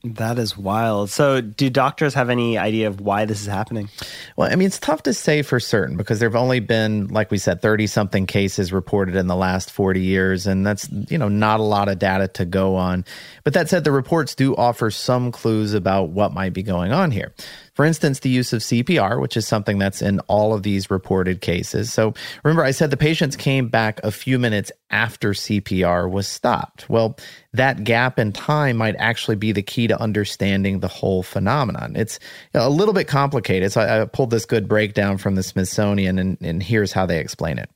That 0.05 0.39
is 0.39 0.57
wild. 0.59 1.09
So, 1.09 1.41
do 1.41 1.71
doctors 1.71 2.13
have 2.13 2.29
any 2.29 2.59
idea 2.59 2.89
of 2.89 3.01
why 3.01 3.25
this 3.25 3.41
is 3.41 3.47
happening? 3.47 3.89
Well, 4.37 4.53
I 4.53 4.55
mean, 4.55 4.67
it's 4.67 4.79
tough 4.79 5.03
to 5.05 5.15
say 5.15 5.41
for 5.41 5.59
certain 5.59 5.97
because 5.97 6.19
there 6.19 6.29
have 6.29 6.37
only 6.37 6.61
been, 6.61 7.09
like 7.09 7.31
we 7.31 7.39
said, 7.39 7.63
30 7.63 7.87
something 7.87 8.27
cases 8.27 8.71
reported 8.71 9.17
in 9.17 9.29
the 9.29 9.37
last 9.37 9.71
40 9.71 10.03
years. 10.03 10.47
And 10.47 10.67
that's, 10.67 10.91
you 11.09 11.17
know, 11.17 11.31
not 11.31 11.59
a 11.59 11.63
lot 11.63 11.89
of 11.89 11.99
data 11.99 12.29
to 12.29 12.45
go 12.45 12.77
on. 12.77 13.07
But 13.45 13.55
that 13.55 13.71
said, 13.71 13.85
the 13.85 13.93
reports 13.93 14.35
do 14.35 14.55
offer 14.55 14.91
some 14.91 15.33
clues 15.33 15.73
about 15.73 16.11
what 16.11 16.35
might 16.35 16.53
be 16.53 16.63
going 16.63 16.93
on 16.93 17.11
here. 17.11 17.33
For 17.75 17.85
instance, 17.85 18.21
the 18.21 18.31
use 18.31 18.53
of 18.53 18.63
CPR, 18.63 19.21
which 19.21 19.37
is 19.37 19.47
something 19.47 19.79
that's 19.79 20.01
in 20.01 20.21
all 20.21 20.55
of 20.55 20.63
these 20.63 20.91
reported 20.91 21.41
cases. 21.41 21.93
So 21.93 22.15
remember, 22.45 22.63
I 22.63 22.71
said 22.71 22.91
the 22.91 22.97
patients 22.97 23.37
came 23.37 23.69
back 23.69 24.01
a 24.05 24.11
few 24.11 24.39
minutes 24.39 24.71
after 24.91 25.31
CPR 25.31 26.09
was 26.09 26.29
stopped. 26.29 26.89
Well, 26.89 27.19
that 27.53 27.83
gap 27.83 28.19
in 28.19 28.33
time 28.33 28.77
might 28.77 28.95
actually 28.99 29.37
be 29.37 29.51
the 29.51 29.63
key 29.63 29.89
to 29.89 30.01
understanding 30.01 30.81
the 30.81 30.89
whole 30.89 31.25
phenomenon. 31.25 31.95
It's 31.97 32.21
a 32.55 32.71
little 32.71 32.95
bit 32.95 33.09
complicated. 33.09 33.73
So 33.73 33.81
I, 33.81 34.05
pulled 34.05 34.31
this 34.31 34.47
good 34.47 34.69
breakdown 34.69 35.19
from 35.19 35.35
the 35.35 35.43
Smithsonian, 35.43 36.19
and, 36.19 36.39
and 36.41 36.63
here's 36.63 36.93
how 36.93 37.07
they 37.07 37.19
explain 37.19 37.59
it. 37.59 37.69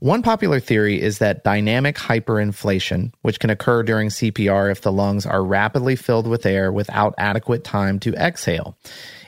One 0.00 0.22
popular 0.22 0.60
theory 0.60 1.00
is 1.00 1.18
that 1.18 1.44
dynamic 1.44 1.96
hyperinflation, 1.96 3.12
which 3.20 3.38
can 3.38 3.50
occur 3.50 3.82
during 3.82 4.08
CPR 4.08 4.70
if 4.70 4.80
the 4.80 4.92
lungs 4.92 5.26
are 5.26 5.44
rapidly 5.44 5.94
filled 5.94 6.26
with 6.26 6.46
air 6.46 6.72
without 6.72 7.14
adequate 7.18 7.64
time 7.64 7.98
to 8.00 8.14
exhale. 8.14 8.76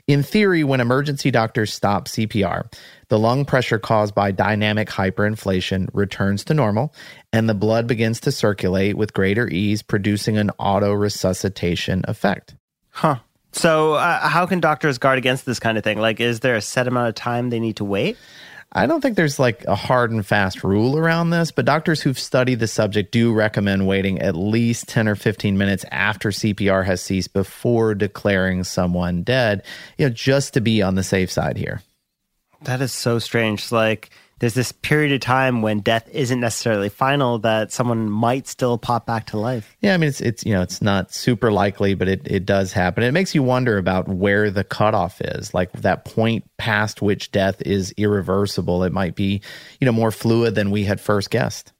In 0.08 0.24
theory, 0.24 0.64
when 0.64 0.80
emergency 0.80 1.30
doctors 1.30 1.72
stop 1.72 2.08
CPR, 2.08 2.72
the 3.08 3.18
lung 3.18 3.44
pressure 3.44 3.78
caused 3.78 4.14
by 4.14 4.32
dynamic 4.32 4.88
hyperinflation 4.88 5.88
returns 5.92 6.44
to 6.44 6.54
normal 6.54 6.92
and 7.32 7.48
the 7.48 7.54
blood 7.54 7.86
begins 7.86 8.18
to 8.20 8.32
circulate 8.32 8.96
with 8.96 9.12
greater 9.12 9.48
ease, 9.48 9.80
producing 9.82 10.38
an 10.38 10.50
auto 10.58 10.92
resuscitation 10.92 12.04
effect. 12.08 12.56
Huh. 12.90 13.18
So, 13.52 13.94
uh, 13.94 14.28
how 14.28 14.46
can 14.46 14.60
doctors 14.60 14.98
guard 14.98 15.18
against 15.18 15.46
this 15.46 15.60
kind 15.60 15.78
of 15.78 15.84
thing? 15.84 15.98
Like, 16.00 16.20
is 16.20 16.40
there 16.40 16.56
a 16.56 16.60
set 16.60 16.88
amount 16.88 17.10
of 17.10 17.14
time 17.14 17.50
they 17.50 17.60
need 17.60 17.76
to 17.76 17.84
wait? 17.84 18.16
I 18.74 18.86
don't 18.86 19.02
think 19.02 19.16
there's 19.16 19.38
like 19.38 19.64
a 19.66 19.74
hard 19.74 20.12
and 20.12 20.24
fast 20.24 20.64
rule 20.64 20.96
around 20.96 21.28
this, 21.30 21.50
but 21.50 21.66
doctors 21.66 22.00
who've 22.00 22.18
studied 22.18 22.58
the 22.58 22.66
subject 22.66 23.12
do 23.12 23.32
recommend 23.32 23.86
waiting 23.86 24.18
at 24.20 24.34
least 24.34 24.88
10 24.88 25.08
or 25.08 25.14
15 25.14 25.58
minutes 25.58 25.84
after 25.90 26.30
CPR 26.30 26.84
has 26.86 27.02
ceased 27.02 27.34
before 27.34 27.94
declaring 27.94 28.64
someone 28.64 29.22
dead, 29.22 29.62
you 29.98 30.06
know, 30.06 30.12
just 30.12 30.54
to 30.54 30.62
be 30.62 30.80
on 30.80 30.94
the 30.94 31.02
safe 31.02 31.30
side 31.30 31.58
here. 31.58 31.82
That 32.62 32.80
is 32.80 32.92
so 32.92 33.18
strange. 33.18 33.70
Like, 33.72 34.10
there's 34.42 34.54
this 34.54 34.72
period 34.72 35.12
of 35.12 35.20
time 35.20 35.62
when 35.62 35.78
death 35.78 36.08
isn't 36.10 36.40
necessarily 36.40 36.88
final 36.88 37.38
that 37.38 37.70
someone 37.70 38.10
might 38.10 38.48
still 38.48 38.76
pop 38.76 39.06
back 39.06 39.26
to 39.26 39.38
life. 39.38 39.76
Yeah, 39.80 39.94
I 39.94 39.98
mean 39.98 40.08
it's 40.08 40.20
it's 40.20 40.44
you 40.44 40.52
know 40.52 40.62
it's 40.62 40.82
not 40.82 41.14
super 41.14 41.52
likely, 41.52 41.94
but 41.94 42.08
it 42.08 42.22
it 42.24 42.44
does 42.44 42.72
happen. 42.72 43.04
It 43.04 43.12
makes 43.12 43.36
you 43.36 43.44
wonder 43.44 43.78
about 43.78 44.08
where 44.08 44.50
the 44.50 44.64
cutoff 44.64 45.20
is, 45.20 45.54
like 45.54 45.70
that 45.74 46.04
point 46.04 46.44
past 46.56 47.00
which 47.00 47.30
death 47.30 47.62
is 47.62 47.94
irreversible. 47.96 48.82
It 48.82 48.92
might 48.92 49.14
be 49.14 49.42
you 49.80 49.84
know 49.84 49.92
more 49.92 50.10
fluid 50.10 50.56
than 50.56 50.72
we 50.72 50.82
had 50.82 51.00
first 51.00 51.30
guessed. 51.30 51.72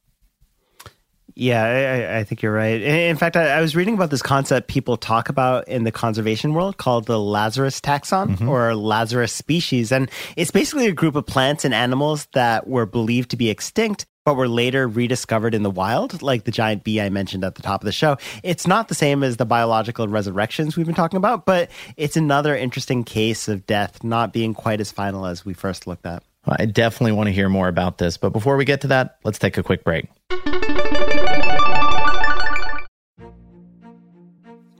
Yeah, 1.35 1.63
I, 1.63 2.19
I, 2.19 2.23
think 2.23 2.41
you're 2.41 2.53
right. 2.53 2.79
In 2.81 3.17
fact, 3.17 3.35
I, 3.35 3.57
I, 3.57 3.61
was 3.61 3.75
reading 3.75 3.95
about 3.95 4.11
this 4.11 4.21
concept 4.21 4.67
people 4.67 4.97
talk 4.97 5.29
about 5.29 5.67
in 5.67 5.83
the 5.83 5.91
conservation 5.91 6.53
world 6.53 6.77
called 6.77 7.05
the 7.05 7.19
Lazarus 7.19 7.81
taxon 7.81 8.35
mm-hmm. 8.35 8.49
or 8.49 8.75
Lazarus 8.75 9.33
species. 9.33 9.91
And 9.91 10.11
it's 10.35 10.51
basically 10.51 10.87
a 10.87 10.91
group 10.91 11.15
of 11.15 11.25
plants 11.25 11.65
and 11.65 11.73
animals 11.73 12.27
that 12.33 12.67
were 12.67 12.85
believed 12.85 13.31
to 13.31 13.37
be 13.37 13.49
extinct, 13.49 14.05
but 14.25 14.35
were 14.35 14.47
later 14.47 14.87
rediscovered 14.87 15.55
in 15.55 15.63
the 15.63 15.71
wild, 15.71 16.21
like 16.21 16.43
the 16.43 16.51
giant 16.51 16.83
bee 16.83 17.01
I 17.01 17.09
mentioned 17.09 17.43
at 17.43 17.55
the 17.55 17.63
top 17.63 17.81
of 17.81 17.85
the 17.85 17.91
show. 17.91 18.17
It's 18.43 18.67
not 18.67 18.87
the 18.87 18.95
same 18.95 19.23
as 19.23 19.37
the 19.37 19.45
biological 19.45 20.07
resurrections 20.07 20.77
we've 20.77 20.85
been 20.85 20.95
talking 20.95 21.17
about, 21.17 21.45
but 21.45 21.71
it's 21.97 22.15
another 22.15 22.55
interesting 22.55 23.03
case 23.03 23.47
of 23.47 23.65
death 23.65 24.03
not 24.03 24.33
being 24.33 24.53
quite 24.53 24.79
as 24.79 24.91
final 24.91 25.25
as 25.25 25.43
we 25.43 25.53
first 25.53 25.87
looked 25.87 26.05
at. 26.05 26.23
I 26.45 26.65
definitely 26.65 27.13
want 27.13 27.27
to 27.27 27.33
hear 27.33 27.49
more 27.49 27.69
about 27.69 27.97
this. 27.97 28.17
But 28.17 28.31
before 28.31 28.57
we 28.57 28.65
get 28.65 28.81
to 28.81 28.87
that, 28.87 29.17
let's 29.23 29.39
take 29.39 29.57
a 29.57 29.63
quick 29.63 29.83
break. 29.83 30.09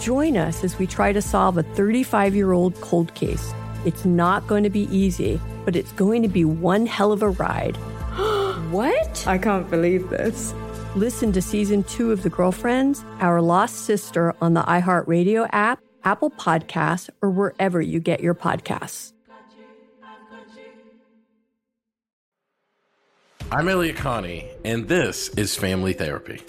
Join 0.00 0.36
us 0.36 0.62
as 0.62 0.78
we 0.78 0.86
try 0.86 1.12
to 1.12 1.20
solve 1.20 1.58
a 1.58 1.62
35 1.62 2.34
year 2.34 2.52
old 2.52 2.80
cold 2.80 3.14
case. 3.14 3.52
It's 3.84 4.04
not 4.04 4.46
going 4.46 4.62
to 4.62 4.70
be 4.70 4.88
easy, 4.96 5.40
but 5.64 5.74
it's 5.74 5.92
going 5.92 6.22
to 6.22 6.28
be 6.28 6.44
one 6.44 6.86
hell 6.86 7.10
of 7.10 7.22
a 7.22 7.30
ride. 7.30 7.76
what? 8.70 9.26
I 9.26 9.38
can't 9.38 9.68
believe 9.68 10.08
this. 10.08 10.54
Listen 10.94 11.32
to 11.32 11.42
season 11.42 11.82
two 11.84 12.12
of 12.12 12.22
The 12.22 12.30
Girlfriends, 12.30 13.04
Our 13.20 13.42
Lost 13.42 13.84
Sister 13.84 14.34
on 14.40 14.54
the 14.54 14.62
iHeartRadio 14.62 15.48
app, 15.52 15.80
Apple 16.04 16.30
Podcasts, 16.30 17.10
or 17.20 17.30
wherever 17.30 17.80
you 17.82 18.00
get 18.00 18.20
your 18.20 18.34
podcasts. 18.34 19.12
I'm 23.50 23.68
Elliott 23.68 23.96
Connie, 23.96 24.48
and 24.64 24.86
this 24.88 25.28
is 25.30 25.56
Family 25.56 25.92
Therapy. 25.92 26.40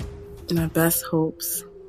My 0.51 0.68
best 0.68 1.03
hopes. 1.06 1.63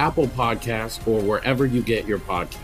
Apple 0.00 0.28
Podcasts, 0.28 1.06
or 1.06 1.20
wherever 1.20 1.66
you 1.66 1.82
get 1.82 2.06
your 2.06 2.18
podcasts. 2.18 2.56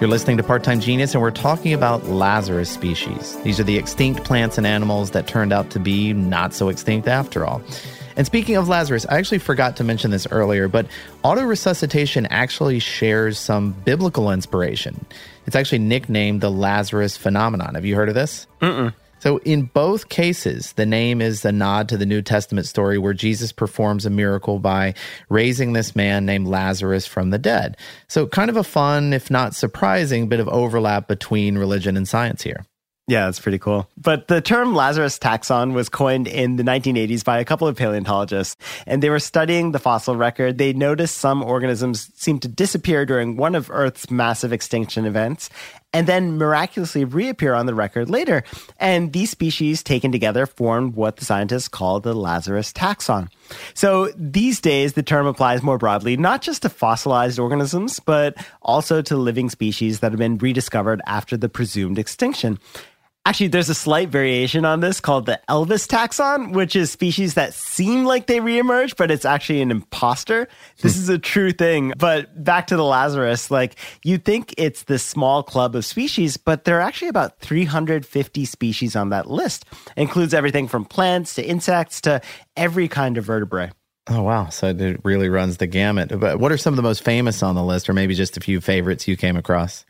You're 0.00 0.08
listening 0.08 0.36
to 0.36 0.44
Part 0.44 0.62
Time 0.62 0.78
Genius, 0.78 1.14
and 1.14 1.20
we're 1.20 1.32
talking 1.32 1.72
about 1.72 2.04
Lazarus 2.06 2.70
species. 2.70 3.36
These 3.42 3.58
are 3.58 3.64
the 3.64 3.76
extinct 3.76 4.22
plants 4.22 4.56
and 4.56 4.64
animals 4.64 5.10
that 5.10 5.26
turned 5.26 5.52
out 5.52 5.70
to 5.70 5.80
be 5.80 6.12
not 6.12 6.54
so 6.54 6.68
extinct 6.68 7.08
after 7.08 7.44
all. 7.44 7.60
And 8.18 8.26
speaking 8.26 8.56
of 8.56 8.68
Lazarus, 8.68 9.06
I 9.08 9.16
actually 9.16 9.38
forgot 9.38 9.76
to 9.76 9.84
mention 9.84 10.10
this 10.10 10.26
earlier, 10.32 10.66
but 10.66 10.86
autoresuscitation 11.22 12.26
actually 12.30 12.80
shares 12.80 13.38
some 13.38 13.70
biblical 13.84 14.32
inspiration. 14.32 15.06
It's 15.46 15.54
actually 15.54 15.78
nicknamed 15.78 16.40
the 16.40 16.50
Lazarus 16.50 17.16
phenomenon. 17.16 17.76
Have 17.76 17.84
you 17.84 17.94
heard 17.94 18.08
of 18.08 18.16
this? 18.16 18.48
Mm-mm. 18.60 18.92
So, 19.20 19.38
in 19.38 19.62
both 19.66 20.08
cases, 20.08 20.72
the 20.72 20.86
name 20.86 21.22
is 21.22 21.44
a 21.44 21.52
nod 21.52 21.88
to 21.90 21.96
the 21.96 22.06
New 22.06 22.20
Testament 22.20 22.66
story 22.66 22.98
where 22.98 23.14
Jesus 23.14 23.52
performs 23.52 24.04
a 24.04 24.10
miracle 24.10 24.58
by 24.58 24.94
raising 25.28 25.72
this 25.72 25.94
man 25.94 26.26
named 26.26 26.48
Lazarus 26.48 27.06
from 27.06 27.30
the 27.30 27.38
dead. 27.38 27.76
So, 28.08 28.26
kind 28.26 28.50
of 28.50 28.56
a 28.56 28.64
fun, 28.64 29.12
if 29.12 29.30
not 29.30 29.54
surprising, 29.54 30.28
bit 30.28 30.40
of 30.40 30.48
overlap 30.48 31.06
between 31.06 31.56
religion 31.56 31.96
and 31.96 32.06
science 32.06 32.42
here. 32.42 32.64
Yeah, 33.08 33.24
that's 33.24 33.40
pretty 33.40 33.58
cool. 33.58 33.88
But 33.96 34.28
the 34.28 34.42
term 34.42 34.74
Lazarus 34.74 35.18
taxon 35.18 35.72
was 35.72 35.88
coined 35.88 36.28
in 36.28 36.56
the 36.56 36.62
1980s 36.62 37.24
by 37.24 37.38
a 37.38 37.44
couple 37.44 37.66
of 37.66 37.74
paleontologists, 37.74 38.54
and 38.86 39.02
they 39.02 39.08
were 39.08 39.18
studying 39.18 39.72
the 39.72 39.78
fossil 39.78 40.14
record. 40.14 40.58
They 40.58 40.74
noticed 40.74 41.16
some 41.16 41.42
organisms 41.42 42.10
seemed 42.14 42.42
to 42.42 42.48
disappear 42.48 43.06
during 43.06 43.38
one 43.38 43.54
of 43.54 43.70
Earth's 43.70 44.10
massive 44.10 44.52
extinction 44.52 45.06
events, 45.06 45.48
and 45.94 46.06
then 46.06 46.36
miraculously 46.36 47.06
reappear 47.06 47.54
on 47.54 47.64
the 47.64 47.74
record 47.74 48.10
later. 48.10 48.44
And 48.78 49.14
these 49.14 49.30
species 49.30 49.82
taken 49.82 50.12
together 50.12 50.44
formed 50.44 50.94
what 50.94 51.16
the 51.16 51.24
scientists 51.24 51.68
call 51.68 52.00
the 52.00 52.14
Lazarus 52.14 52.74
taxon. 52.74 53.30
So 53.72 54.12
these 54.18 54.60
days, 54.60 54.92
the 54.92 55.02
term 55.02 55.26
applies 55.26 55.62
more 55.62 55.78
broadly, 55.78 56.18
not 56.18 56.42
just 56.42 56.60
to 56.60 56.68
fossilized 56.68 57.38
organisms, 57.38 58.00
but 58.00 58.36
also 58.60 59.00
to 59.00 59.16
living 59.16 59.48
species 59.48 60.00
that 60.00 60.12
have 60.12 60.18
been 60.18 60.36
rediscovered 60.36 61.00
after 61.06 61.38
the 61.38 61.48
presumed 61.48 61.98
extinction. 61.98 62.58
Actually, 63.26 63.48
there's 63.48 63.68
a 63.68 63.74
slight 63.74 64.08
variation 64.08 64.64
on 64.64 64.80
this 64.80 65.00
called 65.00 65.26
the 65.26 65.38
Elvis 65.50 65.86
taxon, 65.86 66.54
which 66.54 66.74
is 66.74 66.90
species 66.90 67.34
that 67.34 67.52
seem 67.52 68.04
like 68.04 68.26
they 68.26 68.38
reemerge, 68.38 68.96
but 68.96 69.10
it's 69.10 69.26
actually 69.26 69.60
an 69.60 69.70
imposter. 69.70 70.48
This 70.80 70.94
hmm. 70.94 71.02
is 71.02 71.08
a 71.10 71.18
true 71.18 71.52
thing. 71.52 71.92
But 71.98 72.42
back 72.42 72.68
to 72.68 72.76
the 72.76 72.84
Lazarus, 72.84 73.50
like 73.50 73.76
you 74.02 74.16
think 74.16 74.54
it's 74.56 74.84
this 74.84 75.02
small 75.02 75.42
club 75.42 75.76
of 75.76 75.84
species, 75.84 76.38
but 76.38 76.64
there 76.64 76.78
are 76.78 76.80
actually 76.80 77.08
about 77.08 77.38
350 77.40 78.44
species 78.46 78.96
on 78.96 79.10
that 79.10 79.30
list. 79.30 79.66
It 79.94 80.00
includes 80.00 80.32
everything 80.32 80.66
from 80.66 80.86
plants 80.86 81.34
to 81.34 81.46
insects 81.46 82.00
to 82.02 82.22
every 82.56 82.88
kind 82.88 83.18
of 83.18 83.24
vertebrae. 83.24 83.70
Oh, 84.10 84.22
wow. 84.22 84.48
So 84.48 84.68
it 84.68 85.04
really 85.04 85.28
runs 85.28 85.58
the 85.58 85.66
gamut. 85.66 86.18
But 86.18 86.40
what 86.40 86.50
are 86.50 86.56
some 86.56 86.72
of 86.72 86.76
the 86.76 86.82
most 86.82 87.02
famous 87.02 87.42
on 87.42 87.54
the 87.54 87.62
list, 87.62 87.90
or 87.90 87.92
maybe 87.92 88.14
just 88.14 88.36
a 88.36 88.40
few 88.40 88.60
favorites 88.60 89.06
you 89.06 89.16
came 89.16 89.36
across? 89.36 89.84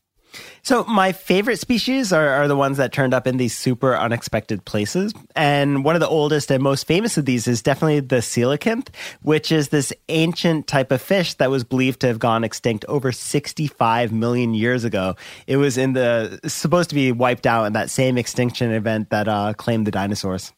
So 0.63 0.85
my 0.85 1.13
favorite 1.13 1.59
species 1.59 2.13
are, 2.13 2.29
are, 2.29 2.49
the 2.49 2.57
ones 2.57 2.77
that 2.77 2.93
turned 2.93 3.15
up 3.15 3.27
in 3.27 3.37
these 3.37 3.57
super 3.57 3.97
unexpected 3.97 4.65
places. 4.65 5.13
And 5.35 5.85
one 5.85 5.95
of 5.97 6.01
the 6.01 6.09
oldest 6.09 6.51
and 6.51 6.63
most 6.63 6.87
famous 6.87 7.17
of 7.17 7.25
these 7.25 7.49
is 7.49 7.63
definitely 7.63 8.01
the 8.01 8.17
coelacanth, 8.17 8.89
which 9.23 9.53
is 9.53 9.69
this 9.69 9.93
ancient 10.09 10.67
type 10.67 10.91
of 10.93 11.01
fish 11.01 11.35
that 11.35 11.51
was 11.51 11.65
believed 11.65 12.01
to 12.01 12.07
have 12.07 12.19
gone 12.19 12.45
extinct 12.45 12.85
over 12.89 13.13
65 13.13 14.13
million 14.13 14.55
years 14.55 14.85
ago. 14.85 15.17
It 15.47 15.57
was 15.57 15.79
in 15.79 15.93
the 15.93 16.41
supposed 16.47 16.91
to 16.91 16.95
be 16.95 17.13
wiped 17.13 17.47
out 17.47 17.65
in 17.65 17.73
that 17.75 17.91
same 17.91 18.19
extinction 18.19 18.71
event 18.73 19.11
that 19.11 19.29
uh, 19.29 19.55
claimed 19.55 19.87
the 19.87 19.91
dinosaurs. 19.91 20.53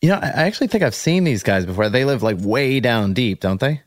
You 0.00 0.10
know, 0.10 0.16
I 0.16 0.44
actually 0.44 0.68
think 0.68 0.84
I've 0.84 0.94
seen 0.94 1.24
these 1.24 1.42
guys 1.42 1.66
before. 1.66 1.88
They 1.88 2.04
live 2.04 2.22
like 2.22 2.36
way 2.40 2.80
down 2.80 3.12
deep, 3.12 3.40
don't 3.40 3.60
they? 3.60 3.82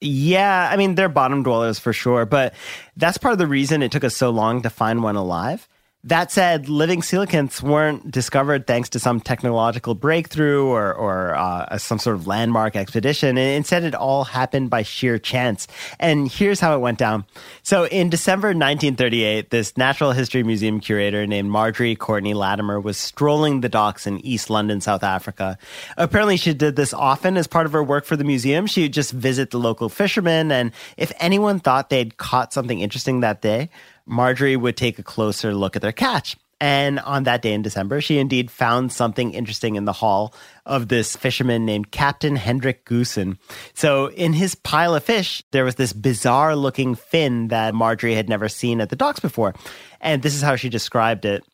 Yeah, 0.00 0.68
I 0.70 0.76
mean, 0.76 0.94
they're 0.94 1.10
bottom 1.10 1.42
dwellers 1.42 1.78
for 1.78 1.92
sure, 1.92 2.24
but 2.24 2.54
that's 2.96 3.18
part 3.18 3.32
of 3.32 3.38
the 3.38 3.46
reason 3.46 3.82
it 3.82 3.92
took 3.92 4.04
us 4.04 4.16
so 4.16 4.30
long 4.30 4.62
to 4.62 4.70
find 4.70 5.02
one 5.02 5.16
alive. 5.16 5.68
That 6.04 6.32
said, 6.32 6.70
living 6.70 7.02
coelacanths 7.02 7.60
weren't 7.60 8.10
discovered 8.10 8.66
thanks 8.66 8.88
to 8.90 8.98
some 8.98 9.20
technological 9.20 9.94
breakthrough 9.94 10.64
or, 10.64 10.94
or 10.94 11.34
uh, 11.34 11.76
some 11.76 11.98
sort 11.98 12.16
of 12.16 12.26
landmark 12.26 12.74
expedition. 12.74 13.36
Instead, 13.36 13.84
it 13.84 13.94
all 13.94 14.24
happened 14.24 14.70
by 14.70 14.82
sheer 14.82 15.18
chance. 15.18 15.68
And 15.98 16.32
here's 16.32 16.58
how 16.58 16.74
it 16.74 16.78
went 16.78 16.96
down. 16.98 17.26
So, 17.62 17.84
in 17.86 18.08
December 18.08 18.48
1938, 18.48 19.50
this 19.50 19.76
Natural 19.76 20.12
History 20.12 20.42
Museum 20.42 20.80
curator 20.80 21.26
named 21.26 21.50
Marjorie 21.50 21.96
Courtenay 21.96 22.32
Latimer 22.32 22.80
was 22.80 22.96
strolling 22.96 23.60
the 23.60 23.68
docks 23.68 24.06
in 24.06 24.24
East 24.24 24.48
London, 24.48 24.80
South 24.80 25.02
Africa. 25.02 25.58
Apparently, 25.98 26.38
she 26.38 26.54
did 26.54 26.76
this 26.76 26.94
often 26.94 27.36
as 27.36 27.46
part 27.46 27.66
of 27.66 27.72
her 27.72 27.84
work 27.84 28.06
for 28.06 28.16
the 28.16 28.24
museum. 28.24 28.66
She 28.66 28.82
would 28.82 28.94
just 28.94 29.12
visit 29.12 29.50
the 29.50 29.58
local 29.58 29.90
fishermen, 29.90 30.50
and 30.50 30.72
if 30.96 31.12
anyone 31.20 31.60
thought 31.60 31.90
they'd 31.90 32.16
caught 32.16 32.54
something 32.54 32.80
interesting 32.80 33.20
that 33.20 33.42
day, 33.42 33.68
Marjorie 34.10 34.56
would 34.56 34.76
take 34.76 34.98
a 34.98 35.02
closer 35.02 35.54
look 35.54 35.76
at 35.76 35.82
their 35.82 35.92
catch. 35.92 36.36
And 36.62 37.00
on 37.00 37.22
that 37.22 37.40
day 37.40 37.54
in 37.54 37.62
December, 37.62 38.02
she 38.02 38.18
indeed 38.18 38.50
found 38.50 38.92
something 38.92 39.32
interesting 39.32 39.76
in 39.76 39.86
the 39.86 39.94
haul 39.94 40.34
of 40.66 40.88
this 40.88 41.16
fisherman 41.16 41.64
named 41.64 41.90
Captain 41.90 42.36
Hendrik 42.36 42.84
Goosen. 42.84 43.38
So, 43.72 44.10
in 44.10 44.34
his 44.34 44.54
pile 44.54 44.94
of 44.94 45.02
fish, 45.02 45.42
there 45.52 45.64
was 45.64 45.76
this 45.76 45.94
bizarre 45.94 46.54
looking 46.54 46.96
fin 46.96 47.48
that 47.48 47.74
Marjorie 47.74 48.14
had 48.14 48.28
never 48.28 48.46
seen 48.50 48.82
at 48.82 48.90
the 48.90 48.96
docks 48.96 49.20
before. 49.20 49.54
And 50.02 50.20
this 50.20 50.34
is 50.34 50.42
how 50.42 50.56
she 50.56 50.68
described 50.68 51.24
it. 51.24 51.44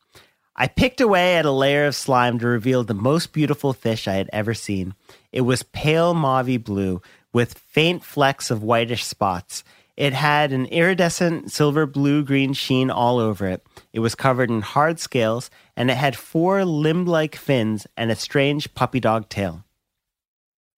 I 0.57 0.67
picked 0.67 0.99
away 0.99 1.37
at 1.37 1.45
a 1.45 1.51
layer 1.51 1.85
of 1.85 1.95
slime 1.95 2.39
to 2.39 2.47
reveal 2.47 2.83
the 2.83 2.93
most 2.93 3.31
beautiful 3.31 3.71
fish 3.71 4.09
I 4.09 4.15
had 4.15 4.29
ever 4.33 4.53
seen. 4.53 4.93
It 5.31 5.41
was 5.41 5.63
pale 5.63 6.15
mauvey 6.15 6.61
blue 6.61 7.01
with 7.31 7.59
faint 7.59 8.03
flecks 8.03 8.49
of 8.51 8.63
whitish 8.63 9.05
spots. 9.05 9.63
It 9.97 10.13
had 10.13 10.53
an 10.53 10.67
iridescent 10.67 11.51
silver 11.51 11.87
blue 11.87 12.23
green 12.23 12.53
sheen 12.53 12.91
all 12.91 13.17
over 13.17 13.47
it. 13.47 13.65
It 13.91 13.99
was 13.99 14.13
covered 14.13 14.51
in 14.51 14.61
hard 14.61 14.99
scales, 14.99 15.49
and 15.75 15.89
it 15.89 15.97
had 15.97 16.15
four 16.15 16.63
limb 16.63 17.05
like 17.05 17.35
fins 17.35 17.87
and 17.97 18.11
a 18.11 18.15
strange 18.15 18.73
puppy 18.75 18.99
dog 18.99 19.27
tail. 19.27 19.63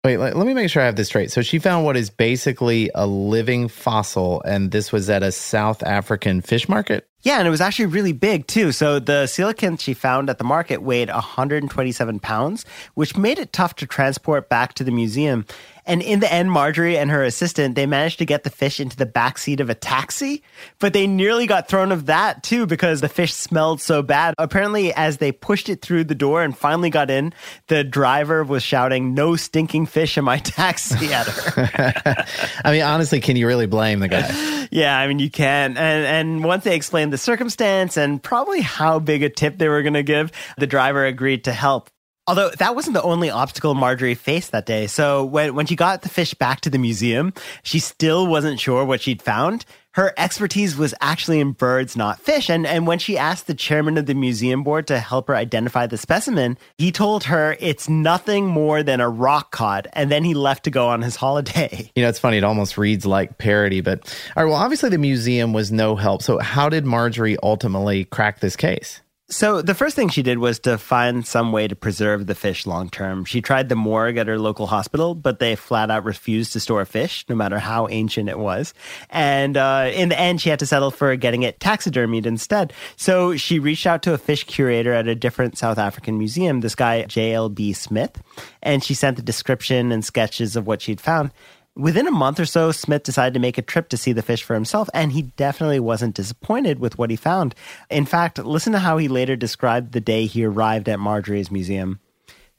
Wait, 0.05 0.17
let, 0.17 0.37
let, 0.37 0.45
me 0.45 0.53
make 0.53 0.69
sure 0.69 0.83
I 0.83 0.85
have 0.85 0.95
this 0.95 1.07
straight. 1.07 1.31
So 1.31 1.41
she 1.41 1.57
found 1.57 1.83
what 1.83 1.97
is 1.97 2.11
basically 2.11 2.91
a 2.93 3.07
living 3.07 3.67
fossil, 3.67 4.41
and 4.43 4.71
this 4.71 4.91
was 4.91 5.09
at 5.09 5.23
a 5.23 5.31
South 5.31 5.81
African 5.81 6.39
fish 6.41 6.69
market? 6.69 7.09
Yeah, 7.23 7.39
and 7.39 7.47
it 7.47 7.51
was 7.51 7.61
actually 7.61 7.87
really 7.87 8.13
big 8.13 8.47
too. 8.47 8.71
So 8.71 8.99
the 8.99 9.23
coelacanth 9.23 9.81
she 9.81 9.93
found 9.93 10.29
at 10.29 10.37
the 10.37 10.43
market 10.43 10.81
weighed 10.81 11.09
127 11.09 12.19
pounds, 12.19 12.65
which 12.93 13.17
made 13.17 13.39
it 13.39 13.51
tough 13.51 13.75
to 13.77 13.87
transport 13.87 14.49
back 14.49 14.75
to 14.75 14.83
the 14.83 14.91
museum. 14.91 15.45
And 15.87 16.01
in 16.01 16.19
the 16.19 16.31
end, 16.31 16.51
Marjorie 16.51 16.97
and 16.97 17.09
her 17.09 17.23
assistant, 17.23 17.75
they 17.75 17.85
managed 17.85 18.19
to 18.19 18.25
get 18.25 18.43
the 18.43 18.49
fish 18.49 18.81
into 18.81 18.97
the 18.97 19.05
back 19.05 19.37
seat 19.37 19.61
of 19.61 19.69
a 19.69 19.73
taxi, 19.73 20.43
but 20.79 20.91
they 20.91 21.07
nearly 21.07 21.47
got 21.47 21.69
thrown 21.69 21.93
of 21.93 22.07
that 22.07 22.43
too 22.43 22.67
because 22.67 22.99
the 22.99 23.07
fish 23.07 23.33
smelled 23.33 23.79
so 23.79 24.01
bad. 24.03 24.35
Apparently, 24.37 24.93
as 24.93 25.17
they 25.17 25.31
pushed 25.31 25.69
it 25.69 25.81
through 25.81 26.03
the 26.03 26.13
door 26.13 26.43
and 26.43 26.57
finally 26.57 26.89
got 26.89 27.09
in, 27.09 27.33
the 27.67 27.85
driver 27.85 28.43
was 28.43 28.63
shouting, 28.63 29.13
No 29.13 29.37
stinking 29.37 29.85
fish 29.85 30.17
in 30.17 30.25
my 30.25 30.37
taxi 30.43 31.13
at 31.13 31.25
her. 31.25 32.25
I 32.65 32.71
mean, 32.73 32.83
honestly, 32.83 33.21
can 33.21 33.37
you 33.37 33.47
really 33.47 33.65
blame 33.67 33.99
the 33.99 34.09
guy? 34.09 34.67
yeah, 34.71 34.99
I 34.99 35.07
mean, 35.07 35.19
you 35.19 35.31
can. 35.31 35.77
And, 35.77 36.05
and 36.05 36.43
once 36.43 36.65
they 36.65 36.75
explained 36.75 37.06
the 37.09 37.17
circumstance 37.17 37.97
and 37.97 38.21
probably 38.21 38.61
how 38.61 38.99
big 38.99 39.23
a 39.23 39.29
tip 39.29 39.57
they 39.57 39.67
were 39.67 39.81
going 39.81 39.93
to 39.93 40.03
give, 40.03 40.31
the 40.57 40.67
driver 40.67 41.05
agreed 41.05 41.43
to 41.45 41.53
help. 41.53 41.89
Although 42.27 42.49
that 42.59 42.75
wasn't 42.75 42.93
the 42.93 43.01
only 43.03 43.29
obstacle 43.29 43.73
Marjorie 43.73 44.13
faced 44.13 44.51
that 44.51 44.65
day. 44.65 44.87
So 44.87 45.23
when, 45.23 45.55
when 45.55 45.65
she 45.65 45.77
got 45.77 46.01
the 46.01 46.09
fish 46.09 46.33
back 46.33 46.59
to 46.61 46.69
the 46.69 46.77
museum, 46.77 47.33
she 47.63 47.79
still 47.79 48.27
wasn't 48.27 48.59
sure 48.59 48.83
what 48.83 48.99
she'd 48.99 49.21
found. 49.21 49.63
Her 49.97 50.13
expertise 50.15 50.77
was 50.77 50.93
actually 51.01 51.39
in 51.39 51.53
birds, 51.53 51.97
not 51.97 52.19
fish. 52.19 52.51
And, 52.51 52.67
and 52.67 52.85
when 52.85 52.99
she 52.99 53.17
asked 53.17 53.47
the 53.47 53.55
chairman 53.55 53.97
of 53.97 54.05
the 54.05 54.13
museum 54.13 54.61
board 54.61 54.85
to 54.87 54.99
help 54.99 55.27
her 55.27 55.35
identify 55.35 55.87
the 55.87 55.97
specimen, 55.97 56.59
he 56.77 56.91
told 56.91 57.23
her 57.23 57.57
it's 57.59 57.89
nothing 57.89 58.45
more 58.45 58.83
than 58.83 59.01
a 59.01 59.09
rock 59.09 59.49
cod. 59.49 59.87
And 59.93 60.11
then 60.11 60.23
he 60.23 60.35
left 60.35 60.65
to 60.65 60.69
go 60.69 60.87
on 60.89 61.01
his 61.01 61.15
holiday. 61.15 61.89
You 61.97 62.03
know, 62.03 62.09
it's 62.09 62.19
funny. 62.19 62.37
It 62.37 62.43
almost 62.43 62.77
reads 62.77 63.07
like 63.07 63.39
parody, 63.39 63.81
but 63.81 64.01
all 64.35 64.43
right. 64.43 64.49
Well, 64.51 64.61
obviously 64.61 64.89
the 64.89 64.99
museum 64.99 65.51
was 65.51 65.71
no 65.71 65.95
help. 65.95 66.21
So 66.21 66.37
how 66.37 66.69
did 66.69 66.85
Marjorie 66.85 67.37
ultimately 67.41 68.03
crack 68.05 68.39
this 68.39 68.55
case? 68.55 69.01
So 69.29 69.61
the 69.61 69.75
first 69.75 69.97
thing 69.97 70.07
she 70.07 70.23
did 70.23 70.37
was 70.37 70.59
to 70.59 70.77
find 70.77 71.27
some 71.27 71.51
way 71.51 71.67
to 71.67 71.75
preserve 71.75 72.27
the 72.27 72.35
fish 72.35 72.65
long 72.65 72.89
term. 72.89 73.25
She 73.25 73.41
tried 73.41 73.67
the 73.67 73.75
morgue 73.75 74.15
at 74.15 74.27
her 74.27 74.39
local 74.39 74.67
hospital, 74.67 75.15
but 75.15 75.39
they 75.39 75.57
flat 75.57 75.91
out 75.91 76.05
refused 76.05 76.53
to 76.53 76.61
store 76.61 76.85
fish, 76.85 77.25
no 77.27 77.35
matter 77.35 77.59
how 77.59 77.89
ancient 77.89 78.29
it 78.29 78.39
was. 78.39 78.73
And 79.09 79.57
uh, 79.57 79.91
in 79.93 80.07
the 80.07 80.17
end, 80.17 80.39
she 80.39 80.49
had 80.49 80.59
to 80.59 80.65
settle 80.65 80.91
for 80.91 81.13
getting 81.17 81.43
it 81.43 81.59
taxidermied 81.59 82.25
instead. 82.25 82.71
So 82.95 83.35
she 83.35 83.59
reached 83.59 83.85
out 83.85 84.01
to 84.03 84.13
a 84.13 84.17
fish 84.17 84.45
curator 84.45 84.93
at 84.93 85.09
a 85.09 85.15
different 85.15 85.57
South 85.57 85.77
African 85.77 86.17
museum, 86.17 86.61
this 86.61 86.75
guy 86.75 87.03
J.L.B. 87.03 87.73
Smith, 87.73 88.23
and 88.63 88.81
she 88.81 88.93
sent 88.93 89.17
the 89.17 89.23
description 89.23 89.91
and 89.91 90.05
sketches 90.05 90.55
of 90.55 90.67
what 90.67 90.81
she'd 90.81 91.01
found. 91.01 91.31
Within 91.77 92.07
a 92.07 92.11
month 92.11 92.39
or 92.39 92.47
so, 92.47 92.71
Smith 92.71 93.03
decided 93.03 93.35
to 93.35 93.39
make 93.39 93.59
a 93.59 93.61
trip 93.61 93.89
to 93.89 93.97
see 93.97 94.11
the 94.11 94.23
fish 94.23 94.41
for 94.41 94.55
himself, 94.55 94.89
and 94.95 95.11
he 95.11 95.21
definitely 95.21 95.79
wasn't 95.79 96.15
disappointed 96.15 96.79
with 96.79 96.97
what 96.97 97.11
he 97.11 97.15
found. 97.15 97.53
In 97.91 98.07
fact, 98.07 98.39
listen 98.39 98.73
to 98.73 98.79
how 98.79 98.97
he 98.97 99.07
later 99.07 99.35
described 99.35 99.91
the 99.91 100.01
day 100.01 100.25
he 100.25 100.43
arrived 100.43 100.89
at 100.89 100.99
Marjorie's 100.99 101.51
museum. 101.51 101.99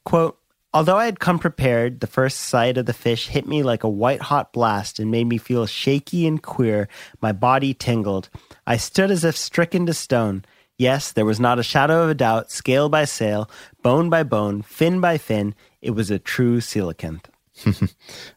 Quote, 0.05 0.39
Although 0.73 0.99
I 0.99 1.07
had 1.07 1.19
come 1.19 1.41
prepared, 1.41 1.99
the 1.99 2.07
first 2.07 2.39
sight 2.39 2.79
of 2.79 2.87
the 2.87 2.93
fish 2.93 3.27
hit 3.27 3.49
me 3.49 3.65
like 3.65 3.83
a 3.83 3.89
white 3.89 4.23
hot 4.23 4.53
blast 4.53 5.01
and 5.01 5.11
made 5.11 5.27
me 5.27 5.37
feel 5.37 5.67
shaky 5.67 6.25
and 6.25 6.41
queer. 6.41 6.87
My 7.21 7.33
body 7.33 7.75
tingled. 7.75 8.31
I 8.69 8.77
stood 8.77 9.11
as 9.11 9.25
if 9.25 9.37
stricken 9.37 9.87
to 9.87 9.95
stone. 9.95 10.45
Yes, 10.77 11.11
there 11.11 11.25
was 11.25 11.41
not 11.41 11.59
a 11.59 11.65
shadow 11.65 12.05
of 12.05 12.11
a 12.11 12.15
doubt, 12.15 12.53
scale 12.53 12.89
by 12.89 13.05
scale, 13.05 13.51
bone 13.83 14.11
by 14.11 14.23
bone, 14.23 14.63
fin 14.63 15.01
by 15.01 15.19
fin. 15.19 15.57
It 15.83 15.91
was 15.91 16.09
a 16.09 16.21
true 16.21 16.59
coelacanth. 16.59 17.25
I 17.67 17.71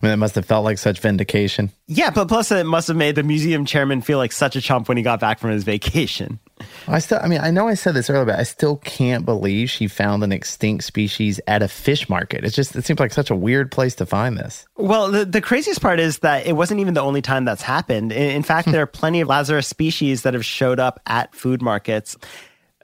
mean, 0.01 0.11
it 0.11 0.17
must 0.17 0.35
have 0.35 0.45
felt 0.45 0.63
like 0.63 0.77
such 0.77 0.99
vindication. 0.99 1.71
Yeah, 1.87 2.09
but 2.09 2.27
plus 2.27 2.51
it 2.51 2.65
must 2.65 2.87
have 2.87 2.97
made 2.97 3.15
the 3.15 3.23
museum 3.23 3.65
chairman 3.65 4.01
feel 4.01 4.17
like 4.17 4.31
such 4.31 4.55
a 4.55 4.61
chump 4.61 4.87
when 4.87 4.97
he 4.97 5.03
got 5.03 5.19
back 5.19 5.39
from 5.39 5.51
his 5.51 5.63
vacation. 5.63 6.39
I 6.87 6.99
still, 6.99 7.19
I 7.21 7.27
mean, 7.27 7.39
I 7.41 7.51
know 7.51 7.67
I 7.67 7.73
said 7.73 7.93
this 7.93 8.09
earlier, 8.09 8.25
but 8.25 8.39
I 8.39 8.43
still 8.43 8.77
can't 8.77 9.25
believe 9.25 9.69
she 9.69 9.87
found 9.87 10.23
an 10.23 10.31
extinct 10.31 10.83
species 10.83 11.39
at 11.47 11.63
a 11.63 11.67
fish 11.67 12.09
market. 12.09 12.43
It's 12.43 12.55
just, 12.55 12.75
it 12.75 12.85
seems 12.85 12.99
like 12.99 13.13
such 13.13 13.29
a 13.29 13.35
weird 13.35 13.71
place 13.71 13.95
to 13.95 14.05
find 14.05 14.37
this. 14.37 14.65
Well, 14.77 15.11
the, 15.11 15.25
the 15.25 15.41
craziest 15.41 15.81
part 15.81 15.99
is 15.99 16.19
that 16.19 16.45
it 16.45 16.53
wasn't 16.53 16.79
even 16.79 16.93
the 16.93 17.01
only 17.01 17.21
time 17.21 17.45
that's 17.45 17.61
happened. 17.61 18.11
In, 18.11 18.29
in 18.31 18.43
fact, 18.43 18.65
hmm. 18.65 18.71
there 18.71 18.83
are 18.83 18.87
plenty 18.87 19.21
of 19.21 19.27
Lazarus 19.27 19.67
species 19.67 20.23
that 20.23 20.33
have 20.33 20.45
showed 20.45 20.79
up 20.79 20.99
at 21.07 21.33
food 21.35 21.61
markets. 21.61 22.17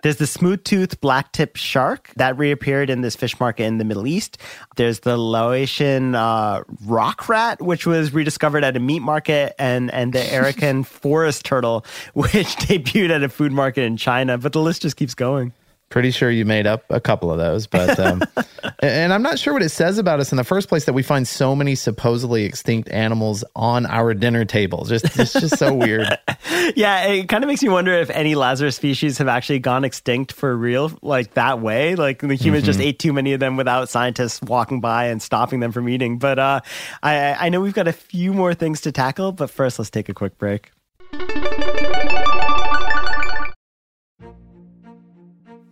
There's 0.03 0.17
the 0.17 0.27
smooth 0.27 0.63
tooth 0.63 1.01
black 1.01 1.31
tip 1.31 1.55
shark 1.55 2.11
that 2.15 2.37
reappeared 2.37 2.89
in 2.89 3.01
this 3.01 3.15
fish 3.15 3.39
market 3.39 3.63
in 3.63 3.77
the 3.77 3.85
Middle 3.85 4.07
East. 4.07 4.37
There's 4.75 4.99
the 5.01 5.17
Laotian 5.17 6.15
uh, 6.15 6.63
rock 6.85 7.27
rat, 7.29 7.61
which 7.61 7.85
was 7.85 8.13
rediscovered 8.13 8.63
at 8.63 8.75
a 8.75 8.79
meat 8.79 9.01
market, 9.01 9.55
and, 9.59 9.91
and 9.93 10.13
the 10.13 10.19
Arakan 10.19 10.85
forest 10.85 11.45
turtle, 11.45 11.85
which 12.13 12.55
debuted 12.57 13.09
at 13.09 13.23
a 13.23 13.29
food 13.29 13.51
market 13.51 13.83
in 13.83 13.97
China. 13.97 14.37
But 14.37 14.53
the 14.53 14.61
list 14.61 14.83
just 14.83 14.97
keeps 14.97 15.13
going. 15.13 15.53
Pretty 15.89 16.11
sure 16.11 16.29
you 16.29 16.43
made 16.43 16.67
up 16.67 16.83
a 16.89 16.99
couple 16.99 17.31
of 17.31 17.37
those, 17.37 17.65
but 17.65 17.97
um, 17.97 18.21
and 18.79 19.13
I'm 19.13 19.21
not 19.21 19.39
sure 19.39 19.53
what 19.53 19.63
it 19.63 19.69
says 19.69 19.97
about 19.97 20.19
us 20.19 20.31
in 20.31 20.35
the 20.35 20.43
first 20.43 20.67
place 20.67 20.83
that 20.83 20.93
we 20.93 21.01
find 21.01 21.25
so 21.25 21.55
many 21.55 21.75
supposedly 21.75 22.43
extinct 22.43 22.89
animals 22.89 23.45
on 23.55 23.85
our 23.85 24.13
dinner 24.13 24.43
table. 24.43 24.83
Just 24.83 25.17
it's 25.17 25.31
just 25.31 25.57
so 25.57 25.73
weird. 25.73 26.05
yeah, 26.75 27.05
it 27.05 27.29
kind 27.29 27.41
of 27.41 27.47
makes 27.47 27.63
me 27.63 27.69
wonder 27.69 27.93
if 27.93 28.09
any 28.09 28.35
Lazarus 28.35 28.75
species 28.75 29.17
have 29.19 29.29
actually 29.29 29.59
gone 29.59 29.85
extinct 29.85 30.33
for 30.33 30.55
real, 30.57 30.91
like 31.01 31.35
that 31.35 31.61
way. 31.61 31.95
Like 31.95 32.19
the 32.19 32.35
humans 32.35 32.63
mm-hmm. 32.63 32.65
just 32.65 32.81
ate 32.81 32.99
too 32.99 33.13
many 33.13 33.31
of 33.31 33.39
them 33.39 33.55
without 33.55 33.87
scientists 33.87 34.41
walking 34.41 34.81
by 34.81 35.05
and 35.05 35.21
stopping 35.21 35.61
them 35.61 35.71
from 35.71 35.87
eating. 35.87 36.17
But 36.17 36.37
uh, 36.37 36.61
I 37.01 37.33
I 37.33 37.49
know 37.49 37.61
we've 37.61 37.73
got 37.73 37.87
a 37.87 37.93
few 37.93 38.33
more 38.33 38.53
things 38.53 38.81
to 38.81 38.91
tackle, 38.91 39.31
but 39.31 39.49
first 39.49 39.79
let's 39.79 39.89
take 39.89 40.09
a 40.09 40.13
quick 40.13 40.37
break. 40.37 40.71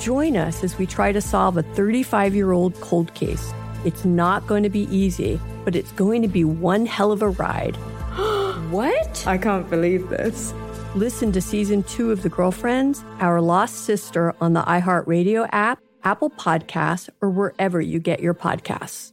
Join 0.00 0.34
us 0.34 0.64
as 0.64 0.78
we 0.78 0.86
try 0.86 1.12
to 1.12 1.20
solve 1.20 1.58
a 1.58 1.62
35 1.62 2.34
year 2.34 2.52
old 2.52 2.74
cold 2.80 3.12
case. 3.12 3.52
It's 3.84 4.02
not 4.04 4.46
going 4.46 4.62
to 4.62 4.70
be 4.70 4.84
easy, 4.94 5.38
but 5.62 5.76
it's 5.76 5.92
going 5.92 6.22
to 6.22 6.28
be 6.28 6.42
one 6.42 6.86
hell 6.86 7.12
of 7.12 7.22
a 7.22 7.28
ride. 7.28 7.76
What? 8.70 9.26
I 9.26 9.36
can't 9.36 9.68
believe 9.68 10.10
this. 10.10 10.54
Listen 10.94 11.32
to 11.32 11.40
season 11.40 11.82
two 11.82 12.12
of 12.12 12.22
The 12.22 12.28
Girlfriends, 12.28 13.04
Our 13.18 13.40
Lost 13.40 13.84
Sister 13.84 14.32
on 14.40 14.52
the 14.52 14.62
iHeartRadio 14.62 15.48
app, 15.50 15.80
Apple 16.04 16.30
Podcasts, 16.30 17.08
or 17.20 17.30
wherever 17.30 17.80
you 17.80 17.98
get 17.98 18.20
your 18.20 18.32
podcasts. 18.32 19.12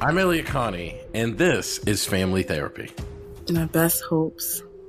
I'm 0.00 0.16
Elliott 0.16 0.46
Connie, 0.46 0.98
and 1.12 1.36
this 1.36 1.76
is 1.80 2.06
Family 2.06 2.44
Therapy. 2.44 2.90
My 3.50 3.66
best 3.66 4.02
hopes. 4.04 4.62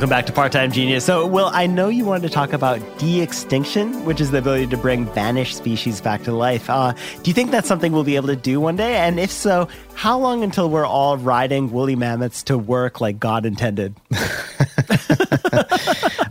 Welcome 0.00 0.16
back 0.16 0.24
to 0.28 0.32
Part 0.32 0.50
Time 0.50 0.72
Genius. 0.72 1.04
So, 1.04 1.26
Will, 1.26 1.50
I 1.52 1.66
know 1.66 1.90
you 1.90 2.06
wanted 2.06 2.22
to 2.22 2.30
talk 2.30 2.54
about 2.54 2.80
de 2.98 3.20
extinction, 3.20 4.06
which 4.06 4.18
is 4.18 4.30
the 4.30 4.38
ability 4.38 4.68
to 4.68 4.78
bring 4.78 5.04
vanished 5.04 5.58
species 5.58 6.00
back 6.00 6.22
to 6.22 6.32
life. 6.32 6.70
Uh, 6.70 6.94
do 7.22 7.28
you 7.28 7.34
think 7.34 7.50
that's 7.50 7.68
something 7.68 7.92
we'll 7.92 8.02
be 8.02 8.16
able 8.16 8.28
to 8.28 8.36
do 8.36 8.60
one 8.60 8.76
day? 8.76 8.96
And 8.96 9.20
if 9.20 9.30
so, 9.30 9.68
how 9.92 10.18
long 10.18 10.42
until 10.42 10.70
we're 10.70 10.86
all 10.86 11.18
riding 11.18 11.70
woolly 11.70 11.96
mammoths 11.96 12.42
to 12.44 12.56
work 12.56 13.02
like 13.02 13.20
God 13.20 13.44
intended? 13.44 13.94
I 14.10 14.16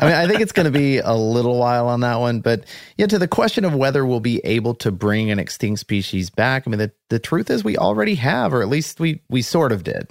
mean, 0.02 0.14
I 0.14 0.26
think 0.26 0.42
it's 0.42 0.52
going 0.52 0.66
to 0.66 0.72
be 0.72 0.98
a 0.98 1.14
little 1.14 1.60
while 1.60 1.90
on 1.90 2.00
that 2.00 2.16
one. 2.16 2.40
But 2.40 2.66
yeah, 2.98 3.06
to 3.06 3.20
the 3.20 3.28
question 3.28 3.66
of 3.66 3.76
whether 3.76 4.04
we'll 4.04 4.20
be 4.20 4.40
able 4.46 4.74
to 4.76 4.92
bring 4.92 5.30
an 5.30 5.38
extinct 5.38 5.80
species 5.80 6.32
back, 6.32 6.64
I 6.66 6.72
mean, 6.72 6.80
the, 6.80 6.92
the 7.10 7.20
truth 7.20 7.52
is 7.52 7.64
we 7.64 7.78
already 7.78 8.16
have, 8.16 8.52
or 8.52 8.64
at 8.64 8.68
least 8.68 9.00
we, 9.00 9.22
we 9.30 9.44
sort 9.44 9.72
of 9.72 9.84
did. 9.84 10.08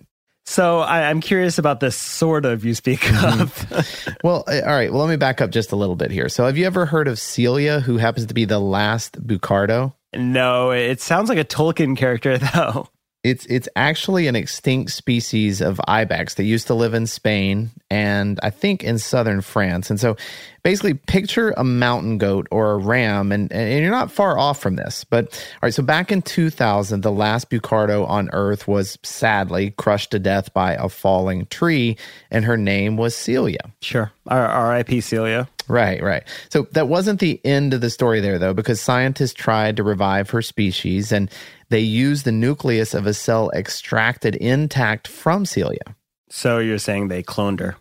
So 0.49 0.79
I, 0.79 1.11
am 1.11 1.21
curious 1.21 1.59
about 1.59 1.81
this 1.81 1.95
sort 1.95 2.47
of 2.47 2.65
you 2.65 2.73
speak 2.73 3.01
mm-hmm. 3.01 3.43
of. 3.43 4.19
well, 4.25 4.45
uh, 4.49 4.63
all 4.65 4.73
right. 4.73 4.91
Well, 4.91 5.03
let 5.03 5.11
me 5.11 5.17
back 5.17 5.43
up 5.43 5.51
just 5.51 5.73
a 5.73 5.77
little 5.77 5.95
bit 5.95 6.11
here. 6.11 6.31
So, 6.31 6.47
have 6.47 6.57
you 6.57 6.65
ever 6.65 6.87
heard 6.87 7.07
of 7.07 7.19
Celia, 7.19 7.81
who 7.81 7.99
happens 7.99 8.25
to 8.27 8.35
be 8.35 8.47
the 8.47 8.59
last 8.59 9.23
Bucardo? 9.27 9.93
No, 10.17 10.71
it 10.71 11.03
sounds 11.03 11.29
like 11.29 11.37
a 11.37 11.45
Tolkien 11.45 11.99
character, 11.99 12.39
though. 12.55 12.89
It's 13.23 13.45
it's 13.45 13.69
actually 13.77 14.27
an 14.27 14.37
extinct 14.37 14.93
species 14.93 15.61
of 15.61 15.83
ibex 15.87 16.37
that 16.37 16.45
used 16.45 16.69
to 16.69 16.75
live 16.75 16.95
in 16.95 17.07
Spain 17.07 17.71
and 17.91 18.41
I 18.43 18.49
think 18.49 18.83
in 18.83 18.99
southern 18.99 19.43
France. 19.43 19.91
And 19.91 20.01
so 20.01 20.17
basically 20.63 20.95
picture 20.95 21.53
a 21.57 21.65
mountain 21.65 22.19
goat 22.19 22.47
or 22.51 22.73
a 22.73 22.77
ram 22.79 23.33
and, 23.33 23.53
and 23.53 23.83
you're 23.83 23.91
not 23.91 24.11
far 24.11 24.39
off 24.39 24.61
from 24.61 24.77
this. 24.77 25.05
But 25.05 25.27
all 25.55 25.67
right, 25.67 25.75
so 25.75 25.83
back 25.83 26.13
in 26.13 26.23
2000 26.23 27.03
the 27.03 27.13
last 27.13 27.51
bucardo 27.51 28.07
on 28.09 28.31
earth 28.33 28.69
was 28.69 28.99
sadly 29.03 29.71
crushed 29.73 30.11
to 30.13 30.19
death 30.19 30.53
by 30.53 30.75
a 30.75 30.89
falling 30.89 31.47
tree 31.47 31.97
and 32.31 32.45
her 32.45 32.57
name 32.57 32.97
was 32.97 33.15
Celia. 33.15 33.73
Sure. 33.81 34.13
RIP 34.31 35.03
Celia. 35.03 35.49
Right, 35.69 36.03
right. 36.03 36.25
So 36.49 36.67
that 36.73 36.89
wasn't 36.89 37.21
the 37.21 37.41
end 37.45 37.75
of 37.75 37.83
the 37.83 37.91
story 37.91 38.21
there, 38.21 38.39
though, 38.39 38.55
because 38.55 38.81
scientists 38.81 39.35
tried 39.35 39.77
to 39.77 39.83
revive 39.83 40.31
her 40.31 40.41
species 40.41 41.13
and 41.13 41.31
they 41.69 41.81
used 41.81 42.25
the 42.25 42.33
nucleus 42.33 42.95
of 42.95 43.07
a 43.07 43.13
cell 43.13 43.51
extracted 43.55 44.35
intact 44.37 45.07
from 45.07 45.45
Celia. 45.45 45.95
So 46.31 46.59
you're 46.59 46.79
saying 46.79 47.09
they 47.09 47.23
cloned 47.23 47.61
her? 47.61 47.77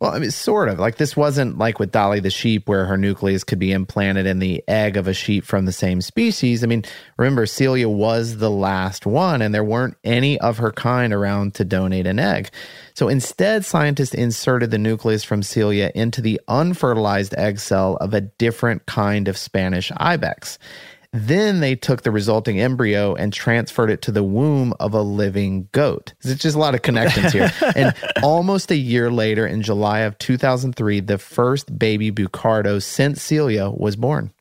Well, 0.00 0.12
I 0.12 0.20
mean, 0.20 0.30
sort 0.30 0.68
of. 0.68 0.78
Like 0.78 0.96
this 0.96 1.16
wasn't 1.16 1.58
like 1.58 1.80
with 1.80 1.90
Dolly 1.90 2.20
the 2.20 2.30
sheep, 2.30 2.68
where 2.68 2.86
her 2.86 2.96
nucleus 2.96 3.42
could 3.42 3.58
be 3.58 3.72
implanted 3.72 4.26
in 4.26 4.38
the 4.38 4.62
egg 4.68 4.96
of 4.96 5.08
a 5.08 5.12
sheep 5.12 5.44
from 5.44 5.64
the 5.64 5.72
same 5.72 6.00
species. 6.00 6.62
I 6.62 6.68
mean, 6.68 6.84
remember, 7.16 7.46
Celia 7.46 7.88
was 7.88 8.36
the 8.36 8.50
last 8.50 9.06
one, 9.06 9.42
and 9.42 9.52
there 9.52 9.64
weren't 9.64 9.96
any 10.04 10.38
of 10.38 10.58
her 10.58 10.70
kind 10.70 11.12
around 11.12 11.54
to 11.54 11.64
donate 11.64 12.06
an 12.06 12.20
egg. 12.20 12.50
So 12.94 13.08
instead, 13.08 13.64
scientists 13.64 14.14
inserted 14.14 14.70
the 14.70 14.78
nucleus 14.78 15.24
from 15.24 15.42
Celia 15.42 15.90
into 15.96 16.20
the 16.20 16.40
unfertilized 16.46 17.34
egg 17.34 17.58
cell 17.58 17.96
of 17.96 18.14
a 18.14 18.20
different 18.20 18.86
kind 18.86 19.26
of 19.26 19.36
Spanish 19.36 19.90
ibex. 19.96 20.60
Then 21.12 21.60
they 21.60 21.74
took 21.74 22.02
the 22.02 22.10
resulting 22.10 22.60
embryo 22.60 23.14
and 23.14 23.32
transferred 23.32 23.90
it 23.90 24.02
to 24.02 24.12
the 24.12 24.22
womb 24.22 24.74
of 24.78 24.92
a 24.92 25.00
living 25.00 25.68
goat. 25.72 26.12
It's 26.22 26.42
just 26.42 26.54
a 26.54 26.58
lot 26.58 26.74
of 26.74 26.82
connections 26.82 27.32
here. 27.32 27.50
and 27.76 27.94
almost 28.22 28.70
a 28.70 28.76
year 28.76 29.10
later, 29.10 29.46
in 29.46 29.62
July 29.62 30.00
of 30.00 30.18
2003, 30.18 31.00
the 31.00 31.16
first 31.16 31.78
baby 31.78 32.12
Bucardo 32.12 32.82
since 32.82 33.22
Celia 33.22 33.70
was 33.70 33.96
born. 33.96 34.32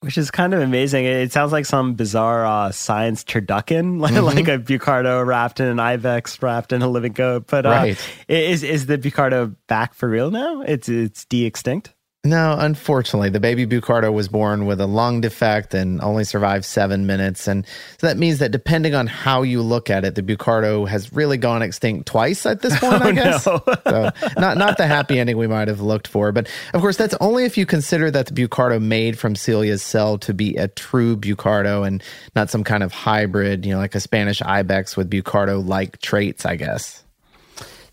Which 0.00 0.18
is 0.18 0.30
kind 0.30 0.54
of 0.54 0.60
amazing. 0.60 1.06
It 1.06 1.32
sounds 1.32 1.50
like 1.50 1.66
some 1.66 1.94
bizarre 1.94 2.46
uh, 2.46 2.70
science 2.70 3.24
turducken, 3.24 3.98
like, 3.98 4.12
mm-hmm. 4.14 4.24
like 4.24 4.46
a 4.46 4.58
Bucardo 4.58 5.26
wrapped 5.26 5.58
in 5.58 5.66
an 5.66 5.80
ibex, 5.80 6.40
wrapped 6.40 6.72
in 6.72 6.82
a 6.82 6.88
living 6.88 7.12
goat. 7.12 7.46
But 7.48 7.66
uh, 7.66 7.70
right. 7.70 8.14
is 8.28 8.62
is 8.62 8.86
the 8.86 8.98
Bucardo 8.98 9.56
back 9.66 9.94
for 9.94 10.08
real 10.08 10.30
now? 10.30 10.60
It's 10.60 10.88
it's 10.88 11.24
de-extinct. 11.24 11.95
No, 12.26 12.56
unfortunately, 12.58 13.30
the 13.30 13.38
baby 13.38 13.66
Bucardo 13.66 14.12
was 14.12 14.26
born 14.26 14.66
with 14.66 14.80
a 14.80 14.86
lung 14.86 15.20
defect 15.20 15.74
and 15.74 16.00
only 16.00 16.24
survived 16.24 16.64
seven 16.64 17.06
minutes. 17.06 17.46
And 17.46 17.64
so 17.98 18.08
that 18.08 18.16
means 18.16 18.40
that 18.40 18.50
depending 18.50 18.96
on 18.96 19.06
how 19.06 19.42
you 19.42 19.62
look 19.62 19.90
at 19.90 20.04
it, 20.04 20.16
the 20.16 20.22
Bucardo 20.22 20.88
has 20.88 21.12
really 21.12 21.36
gone 21.36 21.62
extinct 21.62 22.06
twice 22.06 22.44
at 22.44 22.62
this 22.62 22.76
point, 22.80 22.94
oh, 23.02 23.06
I 23.06 23.12
guess. 23.12 23.46
No. 23.46 23.62
so 23.86 24.10
not, 24.38 24.58
not 24.58 24.76
the 24.76 24.88
happy 24.88 25.20
ending 25.20 25.36
we 25.36 25.46
might 25.46 25.68
have 25.68 25.80
looked 25.80 26.08
for. 26.08 26.32
But 26.32 26.48
of 26.74 26.80
course, 26.80 26.96
that's 26.96 27.14
only 27.20 27.44
if 27.44 27.56
you 27.56 27.64
consider 27.64 28.10
that 28.10 28.26
the 28.26 28.32
Bucardo 28.32 28.82
made 28.82 29.16
from 29.16 29.36
Celia's 29.36 29.84
cell 29.84 30.18
to 30.18 30.34
be 30.34 30.56
a 30.56 30.66
true 30.66 31.16
Bucardo 31.16 31.86
and 31.86 32.02
not 32.34 32.50
some 32.50 32.64
kind 32.64 32.82
of 32.82 32.90
hybrid, 32.90 33.64
you 33.64 33.72
know, 33.72 33.78
like 33.78 33.94
a 33.94 34.00
Spanish 34.00 34.42
Ibex 34.42 34.96
with 34.96 35.08
Bucardo 35.08 35.64
like 35.64 36.00
traits, 36.00 36.44
I 36.44 36.56
guess. 36.56 37.04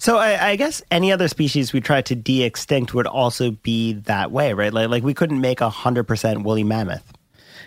So 0.03 0.17
I, 0.17 0.49
I, 0.49 0.55
guess 0.57 0.81
any 0.91 1.13
other 1.13 1.29
species 1.29 1.71
we 1.71 1.79
try 1.79 2.01
to 2.01 2.13
de-extinct 2.13 2.93
would 2.93 3.07
also 3.07 3.51
be 3.51 3.93
that 3.93 4.33
way, 4.33 4.51
right? 4.51 4.73
Like, 4.73 4.89
like 4.89 5.01
we 5.01 5.13
couldn't 5.13 5.39
make 5.39 5.61
a 5.61 5.69
hundred 5.69 6.09
percent 6.09 6.43
woolly 6.43 6.65
mammoth. 6.65 7.09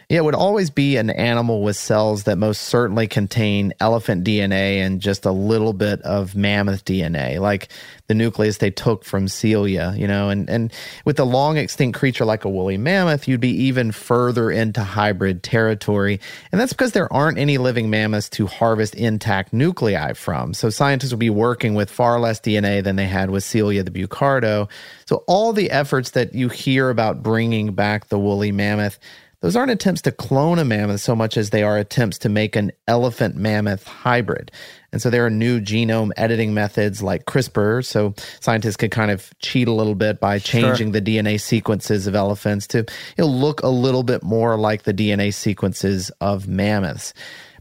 It 0.08 0.22
would 0.22 0.36
always 0.36 0.70
be 0.70 0.96
an 0.98 1.10
animal 1.10 1.62
with 1.62 1.76
cells 1.76 2.24
that 2.24 2.38
most 2.38 2.62
certainly 2.62 3.08
contain 3.08 3.72
elephant 3.80 4.24
DNA 4.24 4.76
and 4.76 5.00
just 5.00 5.24
a 5.24 5.32
little 5.32 5.72
bit 5.72 6.00
of 6.02 6.36
mammoth 6.36 6.84
DNA, 6.84 7.40
like 7.40 7.68
the 8.06 8.14
nucleus 8.14 8.58
they 8.58 8.70
took 8.70 9.04
from 9.04 9.26
Celia, 9.26 9.94
you 9.96 10.06
know. 10.06 10.28
And, 10.28 10.48
and 10.48 10.72
with 11.04 11.18
a 11.18 11.24
long 11.24 11.56
extinct 11.56 11.98
creature 11.98 12.24
like 12.24 12.44
a 12.44 12.48
woolly 12.48 12.76
mammoth, 12.76 13.26
you'd 13.26 13.40
be 13.40 13.64
even 13.64 13.90
further 13.90 14.48
into 14.48 14.84
hybrid 14.84 15.42
territory. 15.42 16.20
And 16.52 16.60
that's 16.60 16.72
because 16.72 16.92
there 16.92 17.12
aren't 17.12 17.38
any 17.38 17.58
living 17.58 17.90
mammoths 17.90 18.28
to 18.30 18.46
harvest 18.46 18.94
intact 18.94 19.52
nuclei 19.52 20.12
from. 20.12 20.54
So 20.54 20.70
scientists 20.70 21.12
would 21.12 21.18
be 21.18 21.30
working 21.30 21.74
with 21.74 21.90
far 21.90 22.20
less 22.20 22.38
DNA 22.38 22.82
than 22.82 22.94
they 22.94 23.06
had 23.06 23.30
with 23.30 23.42
Celia 23.42 23.82
the 23.82 23.90
Bucardo. 23.90 24.68
So 25.06 25.24
all 25.26 25.52
the 25.52 25.72
efforts 25.72 26.10
that 26.10 26.32
you 26.32 26.48
hear 26.48 26.90
about 26.90 27.24
bringing 27.24 27.72
back 27.72 28.08
the 28.08 28.20
woolly 28.20 28.52
mammoth, 28.52 29.00
those 29.46 29.54
aren't 29.54 29.70
attempts 29.70 30.02
to 30.02 30.10
clone 30.10 30.58
a 30.58 30.64
mammoth 30.64 31.00
so 31.00 31.14
much 31.14 31.36
as 31.36 31.50
they 31.50 31.62
are 31.62 31.78
attempts 31.78 32.18
to 32.18 32.28
make 32.28 32.56
an 32.56 32.72
elephant 32.88 33.36
mammoth 33.36 33.86
hybrid. 33.86 34.50
And 34.90 35.00
so 35.00 35.08
there 35.08 35.24
are 35.24 35.30
new 35.30 35.60
genome 35.60 36.10
editing 36.16 36.52
methods 36.52 37.00
like 37.00 37.26
CRISPR. 37.26 37.84
So 37.84 38.12
scientists 38.40 38.76
could 38.76 38.90
kind 38.90 39.12
of 39.12 39.32
cheat 39.38 39.68
a 39.68 39.72
little 39.72 39.94
bit 39.94 40.18
by 40.18 40.40
changing 40.40 40.88
sure. 40.92 41.00
the 41.00 41.00
DNA 41.00 41.40
sequences 41.40 42.08
of 42.08 42.16
elephants 42.16 42.66
to 42.66 42.78
you 42.78 42.84
know, 43.18 43.26
look 43.26 43.62
a 43.62 43.68
little 43.68 44.02
bit 44.02 44.24
more 44.24 44.58
like 44.58 44.82
the 44.82 44.92
DNA 44.92 45.32
sequences 45.32 46.10
of 46.20 46.48
mammoths. 46.48 47.14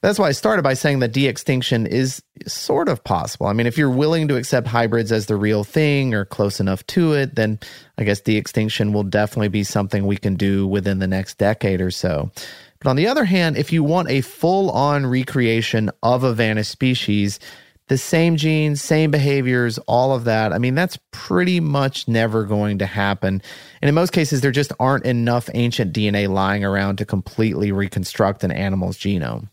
That's 0.05 0.19
why 0.19 0.27
I 0.27 0.33
started 0.33 0.61
by 0.61 0.75
saying 0.75 0.99
that 0.99 1.13
de 1.13 1.25
extinction 1.25 1.87
is 1.87 2.21
sort 2.45 2.89
of 2.89 3.03
possible. 3.03 3.47
I 3.47 3.53
mean, 3.53 3.65
if 3.65 3.75
you're 3.75 3.89
willing 3.89 4.27
to 4.27 4.35
accept 4.35 4.67
hybrids 4.67 5.11
as 5.11 5.25
the 5.25 5.35
real 5.35 5.63
thing 5.63 6.13
or 6.13 6.25
close 6.25 6.59
enough 6.59 6.85
to 6.85 7.13
it, 7.13 7.33
then 7.33 7.59
I 7.97 8.03
guess 8.03 8.21
de 8.21 8.37
extinction 8.37 8.93
will 8.93 9.01
definitely 9.01 9.47
be 9.47 9.63
something 9.63 10.05
we 10.05 10.17
can 10.17 10.35
do 10.35 10.67
within 10.67 10.99
the 10.99 11.07
next 11.07 11.39
decade 11.39 11.81
or 11.81 11.89
so. 11.89 12.29
But 12.77 12.91
on 12.91 12.97
the 12.97 13.07
other 13.07 13.25
hand, 13.25 13.57
if 13.57 13.73
you 13.73 13.83
want 13.83 14.11
a 14.11 14.21
full 14.21 14.69
on 14.69 15.07
recreation 15.07 15.89
of 16.03 16.23
a 16.23 16.35
vanished 16.35 16.69
species, 16.69 17.39
the 17.87 17.97
same 17.97 18.37
genes, 18.37 18.83
same 18.83 19.09
behaviors, 19.09 19.79
all 19.87 20.13
of 20.13 20.25
that. 20.25 20.53
I 20.53 20.59
mean, 20.59 20.75
that's 20.75 20.99
pretty 21.13 21.59
much 21.59 22.07
never 22.07 22.43
going 22.43 22.77
to 22.77 22.85
happen. 22.85 23.41
And 23.81 23.89
in 23.89 23.95
most 23.95 24.11
cases, 24.11 24.41
there 24.41 24.51
just 24.51 24.71
aren't 24.79 25.05
enough 25.05 25.49
ancient 25.55 25.93
DNA 25.93 26.29
lying 26.29 26.63
around 26.63 26.97
to 26.97 27.05
completely 27.05 27.71
reconstruct 27.71 28.43
an 28.43 28.51
animal's 28.51 28.99
genome. 28.99 29.49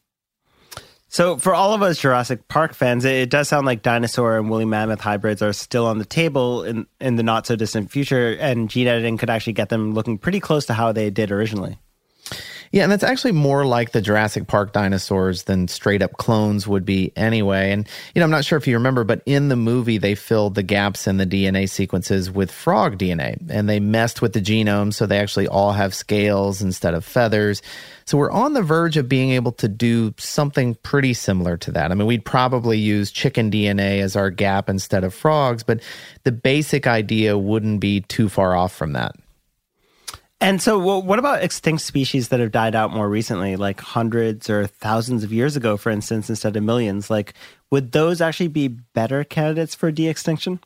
So, 1.13 1.37
for 1.37 1.55
all 1.55 1.75
of 1.75 1.83
us 1.83 1.99
Jurassic 1.99 2.49
Park 2.49 2.73
fans, 2.73 3.05
it, 3.05 3.29
does 3.29 3.47
sound 3.47 3.67
like 3.67 3.83
dinosaur 3.83 4.39
and 4.39 4.49
woolly 4.49 4.65
mammoth 4.65 5.03
hybrids 5.03 5.43
are 5.43 5.53
still 5.53 5.87
on 5.87 5.99
the 5.99 6.07
table 6.07 6.65
in, 6.65 6.87
in 7.03 7.17
the 7.17 7.23
not 7.23 7.47
so 7.47 7.55
distant 7.55 7.91
future, 7.91 8.35
and 8.41 8.71
gene 8.71 8.87
editing 8.87 9.19
could 9.19 9.29
actually 9.29 9.53
get 9.53 9.69
them 9.69 9.93
looking 9.93 10.17
pretty 10.17 10.41
close 10.41 10.65
to 10.67 10.73
how 10.73 10.91
they 10.91 11.11
did 11.11 11.31
originally. 11.31 11.79
Yeah, 12.73 12.85
and 12.85 12.91
that's 12.91 13.05
actually 13.05 13.33
more 13.33 13.67
like 13.67 13.93
the 13.93 14.01
Jurassic 14.01 14.47
Park 14.47 14.73
dinosaurs 14.73 15.43
than 15.43 15.69
straight 15.69 16.01
up 16.01 16.15
clones 16.15 16.67
would 16.67 16.87
be 16.87 17.13
anyway. 17.17 17.71
And, 17.71 17.87
you 18.15 18.21
know, 18.21 18.25
I'm 18.25 18.31
not 18.31 18.47
sure 18.47 18.57
if 18.57 18.67
you 18.67 18.75
remember, 18.75 19.05
but 19.05 19.23
in 19.27 19.51
the 19.51 19.57
movie, 19.57 19.99
they 19.99 20.15
filled 20.15 20.55
the 20.55 20.63
gaps 20.63 21.07
in 21.07 21.19
the 21.19 21.27
DNA 21.27 21.69
sequences 21.69 22.31
with 22.31 22.51
frog 22.51 22.97
DNA 22.97 23.39
and 23.51 23.69
they 23.69 23.79
messed 23.79 24.23
with 24.23 24.33
the 24.33 24.41
genome. 24.41 24.95
So 24.95 25.05
they 25.05 25.19
actually 25.19 25.49
all 25.49 25.73
have 25.73 25.95
scales 25.95 26.63
instead 26.63 26.95
of 26.95 27.05
feathers. 27.05 27.61
So 28.07 28.17
we're 28.17 28.31
on 28.31 28.55
the 28.55 28.63
verge 28.63 28.97
of 28.97 29.07
being 29.07 29.33
able 29.33 29.53
to 29.53 29.69
do 29.69 30.15
something 30.17 30.75
pretty 30.77 31.13
similar 31.13 31.59
to 31.59 31.73
that. 31.73 31.93
I 31.93 31.95
mean, 31.95 32.07
we'd 32.07 32.25
probably 32.25 32.79
use 32.79 33.11
chicken 33.11 33.51
DNA 33.51 34.01
as 34.01 34.17
our 34.17 34.31
gap 34.31 34.71
instead 34.71 35.05
of 35.05 35.13
frogs, 35.13 35.63
but 35.63 35.81
the 36.25 36.33
basic 36.33 36.87
idea 36.87 37.37
wouldn't 37.37 37.81
be 37.81 38.01
too 38.01 38.31
far 38.31 38.57
off 38.57 38.73
from 38.73 38.95
that. 38.95 39.15
And 40.43 40.61
so, 40.61 40.77
what 40.77 41.21
about 41.21 41.45
extinct 41.45 41.83
species 41.83 42.31
that 42.31 42.41
have 42.41 42.51
died 42.51 42.75
out 42.75 42.93
more 42.93 43.09
recently, 43.09 43.55
like 43.55 43.81
hundreds 43.81 44.51
or 44.51 44.67
thousands 44.67 45.23
of 45.23 45.33
years 45.33 45.55
ago, 45.55 45.77
for 45.77 45.91
instance, 45.91 46.29
instead 46.29 46.57
of 46.57 46.65
millions? 46.65 47.09
Like, 47.09 47.35
would 47.71 47.93
those 47.93 48.21
actually 48.21 48.49
be 48.49 48.67
better 48.67 49.23
candidates 49.23 49.77
for 49.77 49.93
de 49.93 50.09
extinction? 50.09 50.59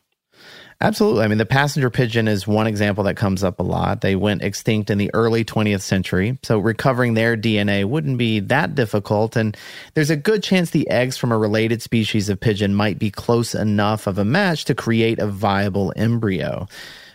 Absolutely. 0.81 1.25
I 1.25 1.27
mean, 1.27 1.37
the 1.37 1.45
passenger 1.45 1.91
pigeon 1.91 2.27
is 2.27 2.47
one 2.47 2.65
example 2.65 3.03
that 3.03 3.17
comes 3.17 3.43
up 3.43 3.59
a 3.59 3.63
lot. 3.63 4.01
They 4.01 4.15
went 4.15 4.41
extinct 4.41 4.89
in 4.89 4.97
the 4.97 5.11
early 5.13 5.45
20th 5.45 5.81
century, 5.81 6.39
so 6.41 6.57
recovering 6.57 7.13
their 7.13 7.37
DNA 7.37 7.85
wouldn't 7.85 8.17
be 8.17 8.39
that 8.39 8.73
difficult. 8.73 9.35
And 9.35 9.55
there's 9.93 10.09
a 10.09 10.15
good 10.15 10.41
chance 10.41 10.71
the 10.71 10.89
eggs 10.89 11.17
from 11.17 11.31
a 11.31 11.37
related 11.37 11.83
species 11.83 12.29
of 12.29 12.39
pigeon 12.39 12.73
might 12.73 12.97
be 12.97 13.11
close 13.11 13.53
enough 13.53 14.07
of 14.07 14.17
a 14.17 14.25
match 14.25 14.65
to 14.65 14.73
create 14.73 15.19
a 15.19 15.27
viable 15.27 15.93
embryo. 15.95 16.67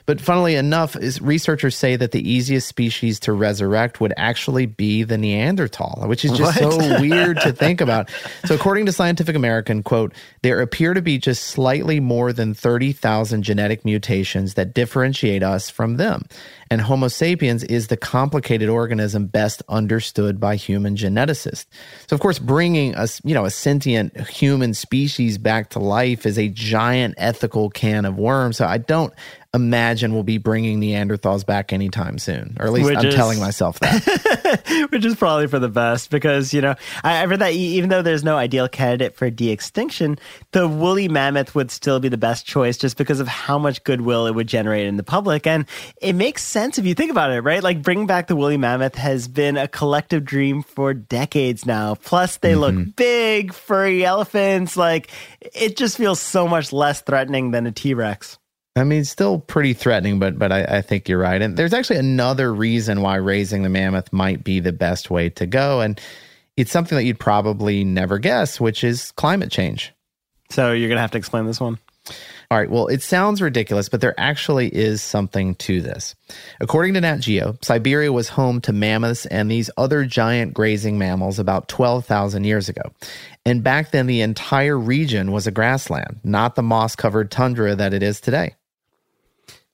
But 0.06 0.20
funnily 0.20 0.56
enough, 0.56 0.96
researchers 1.20 1.76
say 1.76 1.96
that 1.96 2.12
the 2.12 2.28
easiest 2.28 2.68
species 2.68 3.20
to 3.20 3.32
resurrect 3.32 4.00
would 4.00 4.12
actually 4.16 4.66
be 4.66 5.02
the 5.02 5.18
Neanderthal, 5.18 6.02
which 6.06 6.24
is 6.24 6.32
just 6.32 6.60
what? 6.60 6.72
so 6.72 7.00
weird 7.00 7.40
to 7.40 7.52
think 7.52 7.80
about. 7.80 8.10
So 8.44 8.54
according 8.54 8.86
to 8.86 8.92
Scientific 8.92 9.36
American, 9.36 9.82
quote, 9.82 10.12
there 10.42 10.60
appear 10.60 10.94
to 10.94 11.02
be 11.02 11.18
just 11.18 11.44
slightly 11.44 12.00
more 12.00 12.32
than 12.32 12.54
30,000 12.54 13.42
genetic 13.42 13.84
mutations 13.84 14.54
that 14.54 14.74
differentiate 14.74 15.42
us 15.42 15.70
from 15.70 15.96
them. 15.96 16.24
And 16.70 16.80
Homo 16.80 17.08
sapiens 17.08 17.64
is 17.64 17.88
the 17.88 17.98
complicated 17.98 18.70
organism 18.70 19.26
best 19.26 19.62
understood 19.68 20.40
by 20.40 20.56
human 20.56 20.96
geneticists. 20.96 21.66
So 22.06 22.14
of 22.14 22.20
course, 22.20 22.38
bringing 22.38 22.94
a, 22.94 23.06
you 23.24 23.34
know, 23.34 23.44
a 23.44 23.50
sentient 23.50 24.18
human 24.28 24.72
species 24.72 25.36
back 25.36 25.68
to 25.70 25.78
life 25.78 26.24
is 26.24 26.38
a 26.38 26.48
giant 26.48 27.14
ethical 27.18 27.68
can 27.68 28.06
of 28.06 28.16
worms. 28.18 28.56
So 28.56 28.64
I 28.64 28.78
don't 28.78 29.12
imagine 29.54 30.14
we'll 30.14 30.22
be 30.22 30.38
bringing 30.38 30.80
Neanderthals 30.80 31.44
back 31.44 31.72
anytime 31.72 32.18
soon, 32.18 32.56
or 32.58 32.66
at 32.66 32.72
least 32.72 32.88
which 32.88 32.98
I'm 32.98 33.06
is, 33.06 33.14
telling 33.14 33.38
myself 33.38 33.78
that. 33.80 34.88
which 34.90 35.04
is 35.04 35.14
probably 35.14 35.46
for 35.46 35.58
the 35.58 35.68
best 35.68 36.10
because, 36.10 36.54
you 36.54 36.62
know, 36.62 36.74
I, 37.04 37.18
I 37.18 37.24
read 37.26 37.40
that 37.40 37.52
even 37.52 37.90
though 37.90 38.00
there's 38.00 38.24
no 38.24 38.36
ideal 38.36 38.66
candidate 38.68 39.14
for 39.14 39.28
de 39.28 39.50
extinction, 39.50 40.18
the 40.52 40.66
woolly 40.66 41.08
mammoth 41.08 41.54
would 41.54 41.70
still 41.70 42.00
be 42.00 42.08
the 42.08 42.16
best 42.16 42.46
choice 42.46 42.78
just 42.78 42.96
because 42.96 43.20
of 43.20 43.28
how 43.28 43.58
much 43.58 43.84
goodwill 43.84 44.26
it 44.26 44.34
would 44.34 44.46
generate 44.46 44.86
in 44.86 44.96
the 44.96 45.02
public. 45.02 45.46
And 45.46 45.66
it 46.00 46.14
makes 46.14 46.42
sense 46.42 46.78
if 46.78 46.86
you 46.86 46.94
think 46.94 47.10
about 47.10 47.30
it, 47.30 47.42
right? 47.42 47.62
Like 47.62 47.82
bringing 47.82 48.06
back 48.06 48.28
the 48.28 48.36
woolly 48.36 48.56
mammoth 48.56 48.94
has 48.94 49.28
been 49.28 49.58
a 49.58 49.68
collective 49.68 50.24
dream 50.24 50.62
for 50.62 50.94
decades 50.94 51.66
now. 51.66 51.96
Plus, 51.96 52.38
they 52.38 52.52
mm-hmm. 52.52 52.60
look 52.60 52.96
big, 52.96 53.52
furry 53.52 54.02
elephants. 54.04 54.78
Like 54.78 55.10
it 55.40 55.76
just 55.76 55.98
feels 55.98 56.20
so 56.20 56.48
much 56.48 56.72
less 56.72 57.02
threatening 57.02 57.50
than 57.50 57.66
a 57.66 57.72
T 57.72 57.92
Rex. 57.92 58.38
I 58.74 58.84
mean, 58.84 59.04
still 59.04 59.38
pretty 59.38 59.74
threatening, 59.74 60.18
but 60.18 60.38
but 60.38 60.50
I, 60.50 60.64
I, 60.64 60.82
think 60.82 61.08
you're 61.08 61.18
right. 61.18 61.42
And 61.42 61.56
there's 61.56 61.74
actually 61.74 61.98
another 61.98 62.52
reason 62.54 63.02
why 63.02 63.16
raising 63.16 63.62
the 63.62 63.68
mammoth 63.68 64.12
might 64.12 64.44
be 64.44 64.60
the 64.60 64.72
best 64.72 65.10
way 65.10 65.28
to 65.30 65.46
go, 65.46 65.82
and 65.82 66.00
it's 66.56 66.70
something 66.70 66.96
that 66.96 67.04
you'd 67.04 67.20
probably 67.20 67.84
never 67.84 68.18
guess, 68.18 68.58
which 68.58 68.82
is 68.82 69.12
climate 69.12 69.50
change. 69.50 69.92
So 70.48 70.72
you're 70.72 70.88
gonna 70.88 71.02
have 71.02 71.10
to 71.10 71.18
explain 71.18 71.44
this 71.44 71.60
one. 71.60 71.78
All 72.50 72.58
right. 72.58 72.70
Well, 72.70 72.88
it 72.88 73.02
sounds 73.02 73.40
ridiculous, 73.40 73.88
but 73.88 74.00
there 74.00 74.18
actually 74.18 74.68
is 74.68 75.02
something 75.02 75.54
to 75.56 75.80
this. 75.80 76.14
According 76.60 76.94
to 76.94 77.00
Nat 77.00 77.18
Geo, 77.18 77.56
Siberia 77.62 78.12
was 78.12 78.28
home 78.28 78.60
to 78.62 78.72
mammoths 78.72 79.24
and 79.26 79.50
these 79.50 79.70
other 79.76 80.04
giant 80.04 80.52
grazing 80.52 80.98
mammals 80.98 81.38
about 81.38 81.68
12,000 81.68 82.44
years 82.44 82.68
ago. 82.68 82.82
And 83.46 83.62
back 83.62 83.90
then, 83.90 84.06
the 84.06 84.20
entire 84.20 84.78
region 84.78 85.32
was 85.32 85.46
a 85.46 85.50
grassland, 85.50 86.20
not 86.24 86.54
the 86.54 86.62
moss 86.62 86.94
covered 86.94 87.30
tundra 87.30 87.74
that 87.74 87.94
it 87.94 88.02
is 88.02 88.20
today. 88.20 88.54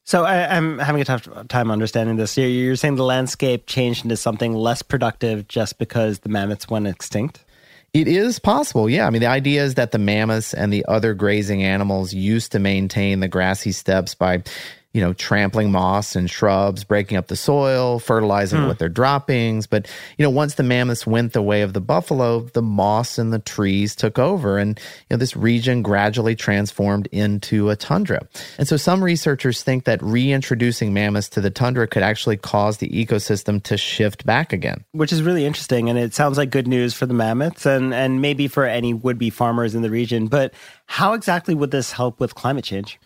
So 0.09 0.25
I, 0.25 0.57
am 0.57 0.79
having 0.79 1.03
a 1.03 1.05
tough 1.05 1.29
time 1.49 1.71
understanding 1.71 2.17
this. 2.17 2.39
You're 2.39 2.77
saying 2.77 2.95
the 2.95 3.05
landscape 3.05 3.67
changed 3.67 4.07
into 4.07 4.17
something 4.17 4.55
less 4.55 4.81
productive 4.81 5.47
just 5.49 5.77
because 5.77 6.21
the 6.21 6.31
mammoths 6.31 6.67
went 6.67 6.87
extinct? 6.87 7.45
It 7.93 8.09
is 8.09 8.39
possible, 8.39 8.89
yeah. 8.89 9.07
I 9.07 9.11
mean, 9.11 9.21
the 9.21 9.27
idea 9.27 9.63
is 9.63 9.75
that 9.75 9.93
the 9.93 9.99
mammoths 9.99 10.55
and 10.55 10.73
the 10.73 10.83
other 10.89 11.13
grazing 11.13 11.63
animals 11.63 12.15
used 12.15 12.53
to 12.53 12.59
maintain 12.59 13.21
the 13.21 13.29
grassy 13.29 13.71
steppes 13.71 14.15
by 14.15 14.45
you 14.95 15.03
know, 15.03 15.13
trampling 15.13 15.71
moss 15.71 16.17
and 16.17 16.31
shrubs, 16.31 16.83
breaking 16.83 17.19
up 17.19 17.27
the 17.27 17.37
soil, 17.37 17.99
fertilizing 17.99 18.63
hmm. 18.63 18.69
with 18.69 18.79
their 18.79 18.89
droppings. 18.89 19.67
But, 19.67 19.87
you 20.17 20.23
know, 20.23 20.31
once 20.31 20.55
the 20.55 20.63
mammoths 20.63 21.07
went 21.07 21.35
the 21.35 21.43
way 21.43 21.61
of 21.61 21.75
the 21.75 21.81
buffalo, 21.81 22.41
the 22.41 22.63
moss 22.63 23.19
and 23.19 23.33
the 23.33 23.39
trees 23.39 23.95
took 23.95 24.19
over. 24.19 24.57
And, 24.57 24.79
you 24.79 25.15
know, 25.15 25.17
this 25.19 25.37
region 25.37 25.83
gradually 25.83 26.35
transformed 26.35 27.07
into 27.13 27.69
a 27.69 27.77
tundra. 27.77 28.27
And 28.57 28.67
so 28.67 28.79
some 28.79 29.05
researchers 29.05 29.63
think 29.63 29.85
that 29.85 30.03
reintroducing 30.03 30.95
mammoths 30.95 31.29
to 31.31 31.43
the 31.43 31.51
tundra 31.51 31.87
could 31.87 32.03
actually 32.03 32.39
cause 32.39 32.79
the 32.79 32.89
ecosystem 32.89 33.63
to 33.65 33.77
shift 33.77 34.25
back 34.25 34.55
again. 34.55 34.85
Which 34.93 35.13
is 35.13 35.23
really 35.23 35.45
interesting. 35.45 35.91
And 35.91 35.99
it 35.99 36.15
sounds 36.15 36.39
like 36.39 36.51
good 36.51 36.67
news 36.67 36.95
for 36.95 37.05
the 37.05 37.15
mammoths 37.15 37.67
and, 37.67 37.93
and 37.93 38.23
maybe 38.23 38.49
for 38.49 38.65
any 38.65 38.95
would 38.95 39.19
be 39.19 39.29
farmers 39.29 39.75
in 39.75 39.83
the 39.83 39.91
region. 39.91 40.29
But 40.29 40.55
how 40.87 41.13
exactly 41.13 41.55
would 41.55 41.71
this 41.71 41.93
help 41.93 42.21
with 42.21 42.35
climate 42.35 42.65
change? 42.65 42.99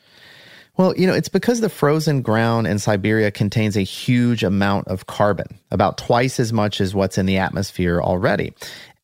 Well, 0.78 0.96
you 0.96 1.06
know, 1.06 1.12
it's 1.12 1.28
because 1.28 1.60
the 1.60 1.68
frozen 1.68 2.22
ground 2.22 2.66
in 2.66 2.78
Siberia 2.78 3.30
contains 3.30 3.76
a 3.76 3.82
huge 3.82 4.42
amount 4.42 4.88
of 4.88 5.06
carbon, 5.06 5.58
about 5.70 5.98
twice 5.98 6.40
as 6.40 6.52
much 6.52 6.80
as 6.80 6.94
what's 6.94 7.18
in 7.18 7.26
the 7.26 7.36
atmosphere 7.36 8.00
already. 8.00 8.54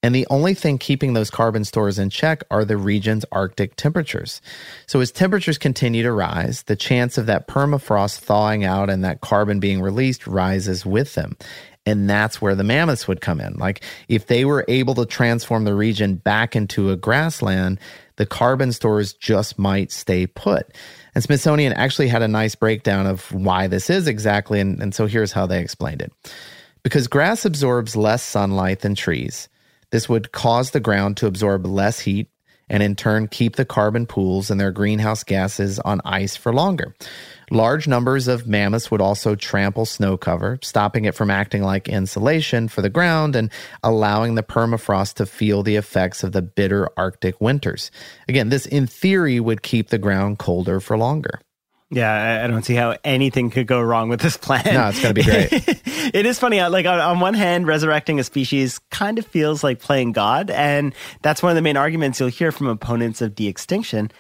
And 0.03 0.15
the 0.15 0.27
only 0.31 0.55
thing 0.55 0.79
keeping 0.79 1.13
those 1.13 1.29
carbon 1.29 1.65
stores 1.65 1.99
in 1.99 2.09
check 2.09 2.43
are 2.51 2.65
the 2.65 2.77
region's 2.77 3.25
Arctic 3.33 3.75
temperatures. 3.77 4.41
So 4.87 5.01
as 5.01 5.11
temperatures 5.11 5.59
continue 5.59 6.05
to 6.05 6.13
rise, 6.13 6.63
the 6.63 6.77
chance 6.77 7.19
of 7.19 7.27
that 7.27 7.49
permafrost 7.49 8.21
thawing 8.21 8.65
out 8.65 8.89
and 8.89 9.05
that 9.05 9.21
carbon 9.21 9.59
being 9.61 9.83
released 9.83 10.27
rises 10.27 10.87
with 10.87 11.15
them. 11.15 11.37
And 11.85 12.09
that's 12.09 12.41
where 12.41 12.55
the 12.55 12.65
mammoths 12.65 13.09
would 13.09 13.21
come 13.21 13.41
in. 13.41 13.55
Like 13.55 13.83
if 14.09 14.27
they 14.27 14.45
were 14.45 14.65
able 14.69 14.95
to 14.95 15.07
transform 15.07 15.65
the 15.65 15.75
region 15.75 16.15
back 16.15 16.55
into 16.55 16.91
a 16.91 16.97
grassland, 16.97 17.81
the 18.17 18.27
carbon 18.27 18.73
stores 18.73 19.15
just 19.15 19.59
might 19.59 19.91
stay 19.91 20.27
put. 20.27 20.71
And 21.19 21.25
Smithsonian 21.25 21.73
actually 21.73 22.07
had 22.07 22.23
a 22.23 22.29
nice 22.29 22.55
breakdown 22.55 23.09
of 23.09 23.33
why 23.33 23.67
this 23.67 23.91
is 23.91 24.07
exactly. 24.07 24.61
And, 24.61 24.81
and 24.81 24.95
so 24.95 25.07
here's 25.07 25.33
how 25.33 25.47
they 25.47 25.61
explained 25.61 26.01
it. 26.01 26.13
Because 26.85 27.09
grass 27.09 27.45
absorbs 27.45 27.97
less 27.97 28.23
sunlight 28.23 28.83
than 28.83 28.95
trees, 28.95 29.49
this 29.91 30.09
would 30.09 30.31
cause 30.31 30.71
the 30.71 30.79
ground 30.79 31.17
to 31.17 31.27
absorb 31.27 31.67
less 31.67 31.99
heat 31.99 32.29
and 32.69 32.85
in 32.85 32.95
turn 32.95 33.27
keep 33.27 33.57
the 33.57 33.65
carbon 33.65 34.07
pools 34.07 34.49
and 34.49 34.61
their 34.61 34.71
greenhouse 34.71 35.25
gases 35.25 35.81
on 35.81 36.01
ice 36.05 36.37
for 36.37 36.53
longer. 36.53 36.95
Large 37.51 37.89
numbers 37.89 38.29
of 38.29 38.47
mammoths 38.47 38.91
would 38.91 39.01
also 39.01 39.35
trample 39.35 39.87
snow 39.87 40.17
cover, 40.17 40.59
stopping 40.63 41.05
it 41.05 41.15
from 41.15 41.31
acting 41.31 41.63
like 41.63 41.89
insulation 41.89 42.69
for 42.69 42.83
the 42.83 42.91
ground 42.91 43.37
and 43.37 43.51
allowing 43.83 44.35
the 44.35 44.43
permafrost 44.43 45.15
to 45.15 45.27
feel 45.27 45.63
the 45.63 45.77
effects 45.77 46.23
of 46.23 46.33
the 46.33 46.43
bitter 46.43 46.89
Arctic 46.97 47.41
winters. 47.41 47.91
Again, 48.29 48.49
this 48.49 48.67
in 48.67 48.87
theory 48.87 49.41
would 49.41 49.63
keep 49.63 49.89
the 49.89 49.99
ground 49.99 50.39
colder 50.39 50.81
for 50.81 50.99
longer. 50.99 51.41
Yeah, 51.91 52.43
I 52.45 52.47
don't 52.49 52.65
see 52.65 52.75
how 52.75 52.97
anything 53.03 53.49
could 53.49 53.67
go 53.67 53.81
wrong 53.81 54.11
with 54.11 54.21
this 54.21 54.37
plan. 54.37 54.63
No, 54.75 54.89
it's 54.89 55.01
going 55.01 55.15
to 55.15 55.21
be 55.21 55.25
great. 55.25 55.49
it 56.15 56.27
is 56.27 56.39
funny. 56.39 56.63
Like 56.63 56.85
on, 56.85 57.01
on, 57.01 57.21
one 57.21 57.33
hand, 57.33 57.67
resurrecting 57.67 58.21
a 58.21 58.25
species 58.25 58.79
kind 58.91 59.19
of 59.19 59.27
feels 59.27 59.65
like 59.65 59.81
playing 59.81 60.13
God, 60.13 60.51
and 60.51 60.95
that's 61.23 61.43
one 61.43 61.51
of 61.51 61.57
the 61.57 61.63
main 61.63 61.79
arguments 61.79 62.21
you'll 62.21 62.29
hear 62.29 62.53
from 62.53 62.67
opponents 62.67 63.23
of 63.23 63.35
de-extinction. 63.35 64.11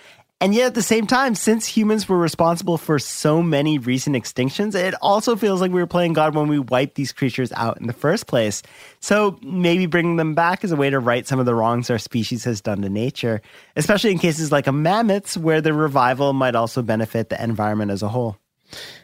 And 0.40 0.54
yet, 0.54 0.66
at 0.66 0.74
the 0.74 0.82
same 0.82 1.08
time, 1.08 1.34
since 1.34 1.66
humans 1.66 2.08
were 2.08 2.16
responsible 2.16 2.78
for 2.78 3.00
so 3.00 3.42
many 3.42 3.76
recent 3.78 4.14
extinctions, 4.14 4.76
it 4.76 4.94
also 5.02 5.34
feels 5.34 5.60
like 5.60 5.72
we 5.72 5.80
were 5.80 5.86
playing 5.86 6.12
God 6.12 6.36
when 6.36 6.46
we 6.46 6.60
wiped 6.60 6.94
these 6.94 7.12
creatures 7.12 7.50
out 7.52 7.80
in 7.80 7.88
the 7.88 7.92
first 7.92 8.28
place. 8.28 8.62
So 9.00 9.36
maybe 9.42 9.86
bringing 9.86 10.14
them 10.14 10.36
back 10.36 10.62
is 10.62 10.70
a 10.70 10.76
way 10.76 10.90
to 10.90 11.00
right 11.00 11.26
some 11.26 11.40
of 11.40 11.46
the 11.46 11.56
wrongs 11.56 11.90
our 11.90 11.98
species 11.98 12.44
has 12.44 12.60
done 12.60 12.82
to 12.82 12.88
nature, 12.88 13.42
especially 13.74 14.12
in 14.12 14.20
cases 14.20 14.52
like 14.52 14.68
a 14.68 14.72
mammoths, 14.72 15.36
where 15.36 15.60
the 15.60 15.72
revival 15.72 16.32
might 16.32 16.54
also 16.54 16.82
benefit 16.82 17.30
the 17.30 17.42
environment 17.42 17.90
as 17.90 18.04
a 18.04 18.08
whole. 18.08 18.36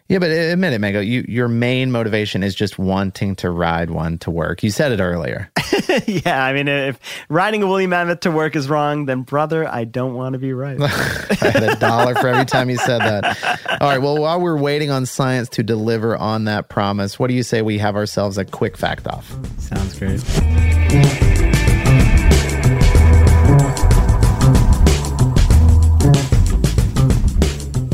Yeah, 0.07 0.19
but 0.19 0.31
admit 0.31 0.75
it, 0.75 0.81
Mango. 0.81 1.01
You, 1.01 1.25
your 1.27 1.49
main 1.49 1.91
motivation 1.91 2.43
is 2.43 2.55
just 2.55 2.79
wanting 2.79 3.37
to 3.37 3.49
ride 3.49 3.91
one 3.91 4.19
to 4.19 4.31
work. 4.31 4.63
You 4.63 4.71
said 4.71 4.93
it 4.93 5.01
earlier. 5.01 5.51
yeah, 6.07 6.45
I 6.45 6.53
mean, 6.53 6.69
if 6.69 7.01
riding 7.31 7.63
a 7.63 7.67
woolly 7.67 7.87
mammoth 7.87 8.21
to 8.21 8.31
work 8.31 8.55
is 8.55 8.69
wrong, 8.69 9.07
then 9.07 9.23
brother, 9.23 9.67
I 9.67 9.85
don't 9.85 10.13
want 10.13 10.35
to 10.35 10.39
be 10.39 10.53
right. 10.53 10.79
I 10.81 10.87
had 11.41 11.63
a 11.63 11.77
dollar 11.77 12.15
for 12.15 12.29
every 12.29 12.45
time 12.45 12.69
you 12.69 12.77
said 12.77 12.99
that. 12.99 13.81
All 13.81 13.89
right. 13.89 14.03
Well, 14.03 14.19
while 14.19 14.41
we're 14.41 14.59
waiting 14.59 14.91
on 14.91 15.07
science 15.07 15.49
to 15.51 15.63
deliver 15.63 16.15
on 16.17 16.45
that 16.45 16.69
promise, 16.69 17.19
what 17.19 17.29
do 17.29 17.35
you 17.35 17.43
say 17.43 17.63
we 17.63 17.79
have 17.79 17.97
ourselves 17.97 18.37
a 18.37 18.45
quick 18.45 18.77
fact 18.77 19.07
off? 19.07 19.35
Sounds 19.59 19.99
great. 19.99 20.21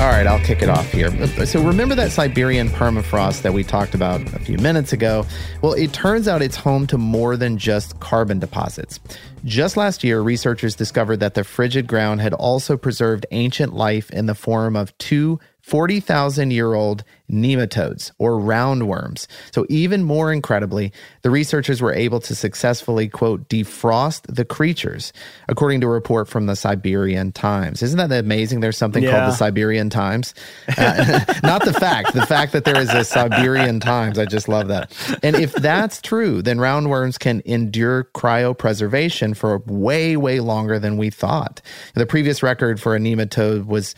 All 0.00 0.06
right, 0.06 0.26
I'll 0.26 0.40
kick 0.40 0.62
it 0.62 0.70
off 0.70 0.90
here. 0.90 1.10
So, 1.44 1.62
remember 1.62 1.94
that 1.94 2.10
Siberian 2.10 2.70
permafrost 2.70 3.42
that 3.42 3.52
we 3.52 3.62
talked 3.62 3.94
about 3.94 4.22
a 4.32 4.38
few 4.38 4.56
minutes 4.56 4.94
ago? 4.94 5.26
Well, 5.60 5.74
it 5.74 5.92
turns 5.92 6.26
out 6.26 6.40
it's 6.40 6.56
home 6.56 6.86
to 6.86 6.96
more 6.96 7.36
than 7.36 7.58
just 7.58 8.00
carbon 8.00 8.38
deposits. 8.38 8.98
Just 9.44 9.76
last 9.76 10.02
year, 10.02 10.22
researchers 10.22 10.74
discovered 10.74 11.18
that 11.18 11.34
the 11.34 11.44
frigid 11.44 11.86
ground 11.86 12.22
had 12.22 12.32
also 12.32 12.78
preserved 12.78 13.26
ancient 13.30 13.74
life 13.74 14.10
in 14.10 14.24
the 14.24 14.34
form 14.34 14.74
of 14.74 14.96
two 14.96 15.38
40,000 15.70 16.50
year 16.50 16.74
old 16.74 17.04
nematodes 17.30 18.10
or 18.18 18.32
roundworms. 18.32 19.28
So, 19.52 19.64
even 19.68 20.02
more 20.02 20.32
incredibly, 20.32 20.92
the 21.22 21.30
researchers 21.30 21.80
were 21.80 21.94
able 21.94 22.18
to 22.20 22.34
successfully, 22.34 23.08
quote, 23.08 23.48
defrost 23.48 24.22
the 24.22 24.44
creatures, 24.44 25.12
according 25.48 25.80
to 25.82 25.86
a 25.86 25.90
report 25.90 26.26
from 26.26 26.46
the 26.46 26.56
Siberian 26.56 27.30
Times. 27.30 27.84
Isn't 27.84 27.98
that 27.98 28.10
amazing? 28.10 28.58
There's 28.58 28.76
something 28.76 29.04
yeah. 29.04 29.12
called 29.12 29.32
the 29.32 29.36
Siberian 29.36 29.90
Times. 29.90 30.34
Uh, 30.80 31.24
not 31.42 31.64
the 31.64 31.74
fact, 31.74 32.14
the 32.14 32.24
fact 32.24 32.52
that 32.52 32.64
there 32.64 32.78
is 32.78 32.88
a 32.90 33.04
Siberian 33.04 33.80
Times. 33.80 34.18
I 34.18 34.24
just 34.24 34.48
love 34.48 34.68
that. 34.68 34.92
And 35.22 35.36
if 35.36 35.52
that's 35.52 36.00
true, 36.00 36.42
then 36.42 36.56
roundworms 36.58 37.18
can 37.18 37.42
endure 37.44 38.04
cryopreservation 38.14 39.36
for 39.36 39.58
way, 39.66 40.16
way 40.16 40.40
longer 40.40 40.78
than 40.78 40.96
we 40.96 41.10
thought. 41.10 41.60
The 41.94 42.06
previous 42.06 42.42
record 42.42 42.80
for 42.80 42.96
a 42.96 42.98
nematode 42.98 43.66
was 43.66 43.94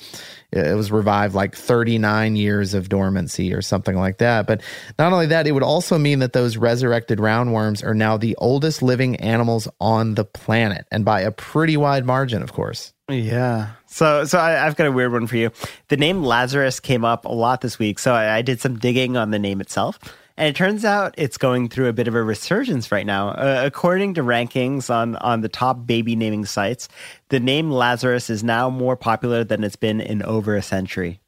it 0.52 0.76
was 0.76 0.92
revived 0.92 1.34
like 1.34 1.56
39 1.56 2.36
years 2.36 2.74
of 2.74 2.88
dormancy 2.88 3.54
or 3.54 3.62
something 3.62 3.96
like 3.96 4.18
that. 4.18 4.46
But 4.46 4.60
not 4.98 5.12
only 5.12 5.26
that, 5.26 5.46
it 5.46 5.52
would 5.52 5.62
also 5.62 5.98
mean 5.98 6.18
that 6.18 6.34
those 6.34 6.56
resurrected 6.56 7.18
roundworms 7.18 7.82
are 7.82 7.94
now 7.94 8.16
the 8.16 8.36
oldest 8.36 8.82
living 8.82 9.16
animals 9.16 9.66
on 9.80 10.14
the 10.14 10.24
planet, 10.24 10.86
and 10.90 11.04
by 11.04 11.22
a 11.22 11.30
pretty 11.30 11.76
wide 11.76 12.04
margin, 12.04 12.42
of 12.42 12.52
course. 12.52 12.92
Yeah. 13.08 13.70
So, 13.86 14.24
so 14.24 14.38
I, 14.38 14.50
have 14.52 14.76
got 14.76 14.86
a 14.86 14.92
weird 14.92 15.12
one 15.12 15.26
for 15.26 15.36
you. 15.36 15.50
The 15.88 15.96
name 15.96 16.22
Lazarus 16.22 16.80
came 16.80 17.04
up 17.04 17.24
a 17.24 17.32
lot 17.32 17.60
this 17.60 17.78
week, 17.78 17.98
so 17.98 18.14
I, 18.14 18.36
I 18.36 18.42
did 18.42 18.60
some 18.60 18.78
digging 18.78 19.16
on 19.16 19.30
the 19.30 19.38
name 19.38 19.60
itself. 19.60 19.98
And 20.42 20.48
it 20.48 20.56
turns 20.56 20.84
out 20.84 21.14
it's 21.16 21.38
going 21.38 21.68
through 21.68 21.86
a 21.86 21.92
bit 21.92 22.08
of 22.08 22.16
a 22.16 22.22
resurgence 22.24 22.90
right 22.90 23.06
now. 23.06 23.28
Uh, 23.28 23.62
according 23.64 24.14
to 24.14 24.22
rankings 24.22 24.90
on, 24.90 25.14
on 25.18 25.40
the 25.40 25.48
top 25.48 25.86
baby 25.86 26.16
naming 26.16 26.46
sites, 26.46 26.88
the 27.28 27.38
name 27.38 27.70
Lazarus 27.70 28.28
is 28.28 28.42
now 28.42 28.68
more 28.68 28.96
popular 28.96 29.44
than 29.44 29.62
it's 29.62 29.76
been 29.76 30.00
in 30.00 30.20
over 30.24 30.56
a 30.56 30.62
century. 30.62 31.20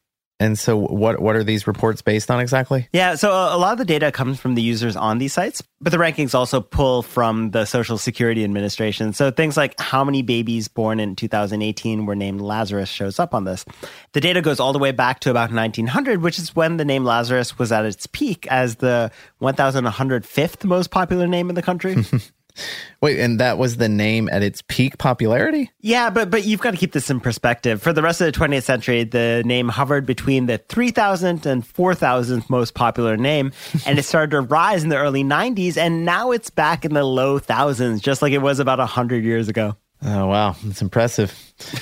And 0.44 0.58
so, 0.58 0.76
what 0.76 1.22
what 1.22 1.36
are 1.36 1.42
these 1.42 1.66
reports 1.66 2.02
based 2.02 2.30
on 2.30 2.38
exactly? 2.38 2.86
Yeah, 2.92 3.14
so 3.14 3.30
a 3.30 3.56
lot 3.56 3.72
of 3.72 3.78
the 3.78 3.86
data 3.86 4.12
comes 4.12 4.38
from 4.38 4.56
the 4.56 4.60
users 4.60 4.94
on 4.94 5.16
these 5.16 5.32
sites, 5.32 5.62
but 5.80 5.90
the 5.90 5.96
rankings 5.96 6.34
also 6.34 6.60
pull 6.60 7.02
from 7.02 7.52
the 7.52 7.64
Social 7.64 7.96
Security 7.96 8.44
Administration. 8.44 9.14
So 9.14 9.30
things 9.30 9.56
like 9.56 9.80
how 9.80 10.04
many 10.04 10.20
babies 10.20 10.68
born 10.68 11.00
in 11.00 11.16
2018 11.16 12.04
were 12.04 12.14
named 12.14 12.42
Lazarus 12.42 12.90
shows 12.90 13.18
up 13.18 13.32
on 13.32 13.44
this. 13.44 13.64
The 14.12 14.20
data 14.20 14.42
goes 14.42 14.60
all 14.60 14.74
the 14.74 14.78
way 14.78 14.92
back 14.92 15.20
to 15.20 15.30
about 15.30 15.50
1900, 15.50 16.20
which 16.20 16.38
is 16.38 16.54
when 16.54 16.76
the 16.76 16.84
name 16.84 17.04
Lazarus 17.04 17.58
was 17.58 17.72
at 17.72 17.86
its 17.86 18.06
peak 18.06 18.46
as 18.48 18.76
the 18.76 19.10
1,105th 19.40 20.64
most 20.64 20.90
popular 20.90 21.26
name 21.26 21.48
in 21.48 21.54
the 21.54 21.62
country. 21.62 21.96
Wait, 23.00 23.18
and 23.18 23.40
that 23.40 23.58
was 23.58 23.76
the 23.76 23.88
name 23.88 24.28
at 24.30 24.42
its 24.42 24.62
peak 24.68 24.98
popularity? 24.98 25.70
Yeah, 25.80 26.10
but 26.10 26.30
but 26.30 26.44
you've 26.44 26.60
got 26.60 26.70
to 26.70 26.76
keep 26.76 26.92
this 26.92 27.10
in 27.10 27.20
perspective. 27.20 27.82
For 27.82 27.92
the 27.92 28.02
rest 28.02 28.20
of 28.20 28.32
the 28.32 28.38
20th 28.38 28.62
century, 28.62 29.04
the 29.04 29.42
name 29.44 29.68
hovered 29.68 30.06
between 30.06 30.46
the 30.46 30.58
3,000th 30.58 31.46
and 31.46 31.64
4,000th 31.64 32.48
most 32.48 32.74
popular 32.74 33.16
name, 33.16 33.52
and 33.86 33.98
it 33.98 34.04
started 34.04 34.30
to 34.30 34.40
rise 34.40 34.84
in 34.84 34.88
the 34.88 34.96
early 34.96 35.24
90s, 35.24 35.76
and 35.76 36.04
now 36.04 36.30
it's 36.30 36.50
back 36.50 36.84
in 36.84 36.94
the 36.94 37.04
low 37.04 37.38
thousands, 37.38 38.00
just 38.00 38.22
like 38.22 38.32
it 38.32 38.38
was 38.42 38.60
about 38.60 38.78
100 38.78 39.24
years 39.24 39.48
ago. 39.48 39.76
Oh, 40.06 40.26
wow. 40.26 40.54
That's 40.62 40.82
impressive. 40.82 41.34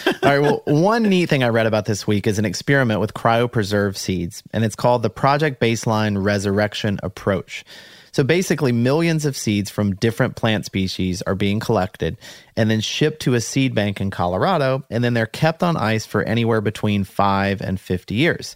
All 0.06 0.12
right. 0.22 0.38
Well, 0.38 0.62
one 0.66 1.02
neat 1.04 1.28
thing 1.28 1.42
I 1.42 1.48
read 1.48 1.66
about 1.66 1.86
this 1.86 2.06
week 2.06 2.26
is 2.26 2.38
an 2.38 2.44
experiment 2.44 3.00
with 3.00 3.14
cryopreserved 3.14 3.96
seeds, 3.96 4.42
and 4.52 4.64
it's 4.64 4.76
called 4.76 5.02
the 5.02 5.10
Project 5.10 5.60
Baseline 5.60 6.22
Resurrection 6.22 7.00
Approach. 7.02 7.64
So 8.12 8.22
basically, 8.22 8.72
millions 8.72 9.24
of 9.24 9.36
seeds 9.36 9.70
from 9.70 9.94
different 9.94 10.36
plant 10.36 10.66
species 10.66 11.22
are 11.22 11.34
being 11.34 11.60
collected 11.60 12.18
and 12.56 12.70
then 12.70 12.80
shipped 12.80 13.22
to 13.22 13.34
a 13.34 13.40
seed 13.40 13.74
bank 13.74 14.00
in 14.00 14.10
Colorado, 14.10 14.84
and 14.90 15.02
then 15.02 15.14
they're 15.14 15.26
kept 15.26 15.62
on 15.62 15.78
ice 15.78 16.04
for 16.04 16.22
anywhere 16.22 16.60
between 16.60 17.04
five 17.04 17.62
and 17.62 17.80
50 17.80 18.14
years. 18.14 18.54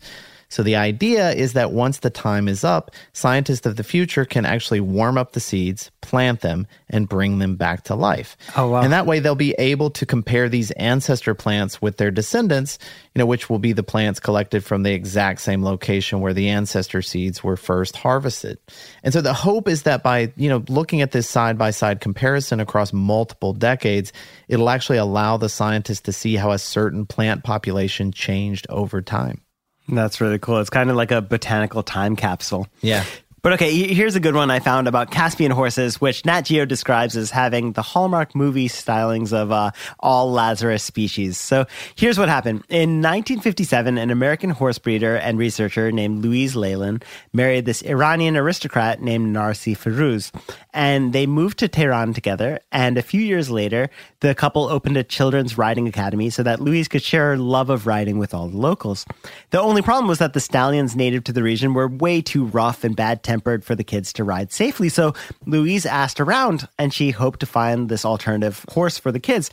So 0.49 0.62
the 0.62 0.76
idea 0.76 1.32
is 1.32 1.55
that 1.55 1.72
once 1.72 1.99
the 1.99 2.11
time 2.11 2.49
is 2.49 2.64
up, 2.64 2.90
scientists 3.12 3.66
of 3.66 3.76
the 3.76 3.84
future 3.84 4.24
can 4.24 4.47
actually 4.47 4.80
warm 4.80 5.18
up 5.18 5.32
the 5.32 5.40
seeds, 5.40 5.90
plant 6.01 6.40
them, 6.40 6.66
and 6.88 7.09
bring 7.09 7.38
them 7.38 7.57
back 7.57 7.82
to 7.84 7.94
life. 7.94 8.36
Oh, 8.57 8.68
wow. 8.68 8.82
And 8.82 8.92
that 8.92 9.07
way 9.07 9.18
they'll 9.18 9.34
be 9.34 9.55
able 9.59 9.90
to 9.90 10.07
compare 10.07 10.49
these 10.49 10.70
ancestor 10.72 11.34
plants 11.34 11.82
with 11.82 11.97
their 11.97 12.11
descendants, 12.11 12.78
you 13.14 13.18
know, 13.18 13.26
which 13.26 13.51
will 13.51 13.59
be 13.59 13.72
the 13.72 13.82
plants 13.82 14.20
collected 14.20 14.64
from 14.64 14.82
the 14.82 14.92
exact 14.92 15.40
same 15.40 15.64
location 15.64 16.20
where 16.20 16.34
the 16.34 16.49
ancestor 16.49 17.03
seeds 17.03 17.42
were 17.42 17.57
first 17.57 17.97
harvested. 17.97 18.59
And 19.03 19.12
so 19.12 19.20
the 19.20 19.34
hope 19.34 19.68
is 19.68 19.82
that 19.82 20.03
by, 20.03 20.32
you 20.36 20.49
know, 20.49 20.64
looking 20.68 21.01
at 21.01 21.12
this 21.12 21.28
side 21.28 21.59
by 21.59 21.70
side 21.70 22.01
comparison 22.01 22.61
across 22.61 22.92
multiple 22.92 23.53
decades, 23.53 24.12
it'll 24.49 24.70
actually 24.70 24.99
allow 24.99 25.36
the 25.36 25.49
scientists 25.49 26.03
to 26.03 26.12
see 26.12 26.36
how 26.36 26.53
a 26.53 26.59
certain 26.59 27.05
plant 27.05 27.42
population 27.42 28.12
changed 28.12 28.66
over 28.70 29.03
time. 29.03 29.40
That's 29.89 30.20
really 30.20 30.39
cool. 30.39 30.59
It's 30.59 30.70
kind 30.70 30.91
of 30.91 30.97
like 30.97 31.11
a 31.12 31.22
botanical 31.22 31.82
time 31.82 32.16
capsule. 32.16 32.66
Yeah. 32.80 33.05
But 33.47 33.53
okay, 33.53 33.94
here's 33.94 34.16
a 34.16 34.20
good 34.20 34.34
one 34.34 34.51
I 34.51 34.59
found 34.59 34.88
about 34.88 35.12
Caspian 35.12 35.53
horses, 35.53 36.01
which 36.01 36.24
Nat 36.24 36.40
Geo 36.40 36.64
describes 36.64 37.16
as 37.16 37.30
having 37.30 37.74
the 37.74 37.80
hallmark 37.80 38.34
movie 38.34 38.68
stylings 38.68 39.32
of 39.32 39.53
uh, 39.53 39.70
all 40.01 40.32
Lazarus 40.32 40.82
species. 40.82 41.38
So 41.38 41.64
here's 41.94 42.18
what 42.18 42.28
happened. 42.28 42.64
In 42.68 43.03
1957, 43.03 43.99
an 43.99 44.11
American 44.11 44.51
horse 44.51 44.80
breeder 44.80 45.14
and 45.14 45.38
researcher 45.38 45.92
named 45.92 46.24
Louise 46.24 46.57
Laylin 46.57 47.05
married 47.32 47.66
this 47.66 47.82
Iranian 47.82 48.36
aristocrat 48.36 49.01
named 49.01 49.32
Narcy 49.36 49.78
Firouz. 49.78 50.32
And 50.74 51.12
they 51.12 51.26
moved 51.26 51.61
to 51.61 51.68
Tehran 51.68 52.14
together. 52.14 52.59
And 52.72 52.99
a 52.99 53.03
few 53.03 53.20
years 53.20 53.49
later, 53.49 53.90
the 54.20 54.34
couple 54.34 54.64
opened 54.64 54.97
a 54.97 55.05
children's 55.05 55.57
riding 55.57 55.86
academy 55.86 56.30
so 56.30 56.42
that 56.42 56.61
Louise 56.61 56.88
could 56.88 57.03
share 57.05 57.30
her 57.30 57.38
love 57.38 57.70
of 57.70 57.86
riding 57.86 58.18
with 58.18 58.34
all 58.34 58.49
the 58.49 58.59
locals. 58.59 59.07
The 59.51 59.61
only 59.61 59.82
problem 59.82 60.09
was 60.09 60.18
that 60.18 60.32
the 60.32 60.40
stallions 60.40 60.97
native 60.97 61.22
to 61.24 61.32
the 61.32 61.44
region 61.44 61.74
were 61.74 61.86
way 61.86 62.20
too 62.20 62.47
rough 62.47 62.82
and 62.82 62.97
bad 62.97 63.22
tempered 63.22 63.36
tempered 63.37 63.62
for 63.66 63.74
the 63.74 63.84
kids 63.84 64.14
to 64.14 64.24
ride 64.24 64.51
safely. 64.51 64.89
So 64.89 65.12
Louise 65.45 65.84
asked 65.84 66.20
around 66.20 66.66
and 66.78 66.93
she 66.93 67.11
hoped 67.11 67.41
to 67.41 67.47
find 67.47 67.91
this 67.91 68.03
alternative 68.03 68.64
horse 68.70 68.97
for 68.97 69.12
the 69.12 69.20
kids. 69.20 69.51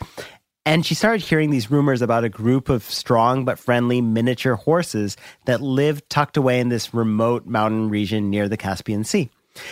And 0.65 0.85
she 0.85 0.95
started 0.95 1.21
hearing 1.21 1.49
these 1.49 1.69
rumors 1.69 2.01
about 2.01 2.23
a 2.23 2.29
group 2.29 2.69
of 2.69 2.83
strong 2.83 3.43
but 3.43 3.59
friendly 3.59 3.99
miniature 3.99 4.55
horses 4.55 5.17
that 5.43 5.59
lived 5.59 6.09
tucked 6.09 6.37
away 6.37 6.61
in 6.61 6.69
this 6.69 6.93
remote 6.93 7.45
mountain 7.45 7.89
region 7.89 8.29
near 8.29 8.47
the 8.47 8.55
Caspian 8.55 9.03
Sea. 9.03 9.29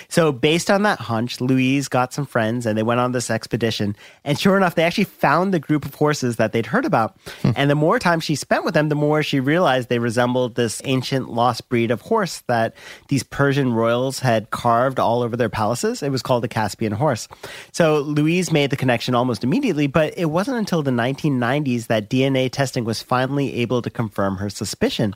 So, 0.09 0.31
based 0.31 0.69
on 0.69 0.83
that 0.83 0.99
hunch, 0.99 1.41
Louise 1.41 1.87
got 1.87 2.13
some 2.13 2.25
friends 2.25 2.65
and 2.65 2.77
they 2.77 2.83
went 2.83 2.99
on 2.99 3.11
this 3.11 3.29
expedition. 3.29 3.95
And 4.23 4.39
sure 4.39 4.57
enough, 4.57 4.75
they 4.75 4.83
actually 4.83 5.05
found 5.05 5.53
the 5.53 5.59
group 5.59 5.85
of 5.85 5.95
horses 5.95 6.35
that 6.35 6.51
they'd 6.51 6.65
heard 6.65 6.85
about. 6.85 7.17
Hmm. 7.41 7.51
and 7.55 7.69
the 7.69 7.75
more 7.75 7.99
time 7.99 8.19
she 8.19 8.35
spent 8.35 8.65
with 8.65 8.73
them, 8.73 8.89
the 8.89 8.95
more 8.95 9.23
she 9.23 9.39
realized 9.39 9.89
they 9.89 9.99
resembled 9.99 10.55
this 10.55 10.81
ancient 10.85 11.29
lost 11.29 11.69
breed 11.69 11.91
of 11.91 12.01
horse 12.01 12.39
that 12.47 12.75
these 13.07 13.23
Persian 13.23 13.73
royals 13.73 14.19
had 14.19 14.49
carved 14.51 14.99
all 14.99 15.21
over 15.23 15.35
their 15.35 15.49
palaces. 15.49 16.03
It 16.03 16.11
was 16.11 16.21
called 16.21 16.43
the 16.43 16.47
Caspian 16.47 16.93
horse. 16.93 17.27
So, 17.71 17.99
Louise 17.99 18.51
made 18.51 18.69
the 18.69 18.77
connection 18.77 19.15
almost 19.15 19.43
immediately, 19.43 19.87
but 19.87 20.13
it 20.17 20.25
wasn't 20.25 20.57
until 20.57 20.83
the 20.83 20.91
1990s 20.91 21.87
that 21.87 22.09
DNA 22.09 22.51
testing 22.51 22.85
was 22.85 23.01
finally 23.01 23.55
able 23.55 23.81
to 23.81 23.89
confirm 23.89 24.37
her 24.37 24.49
suspicion. 24.49 25.15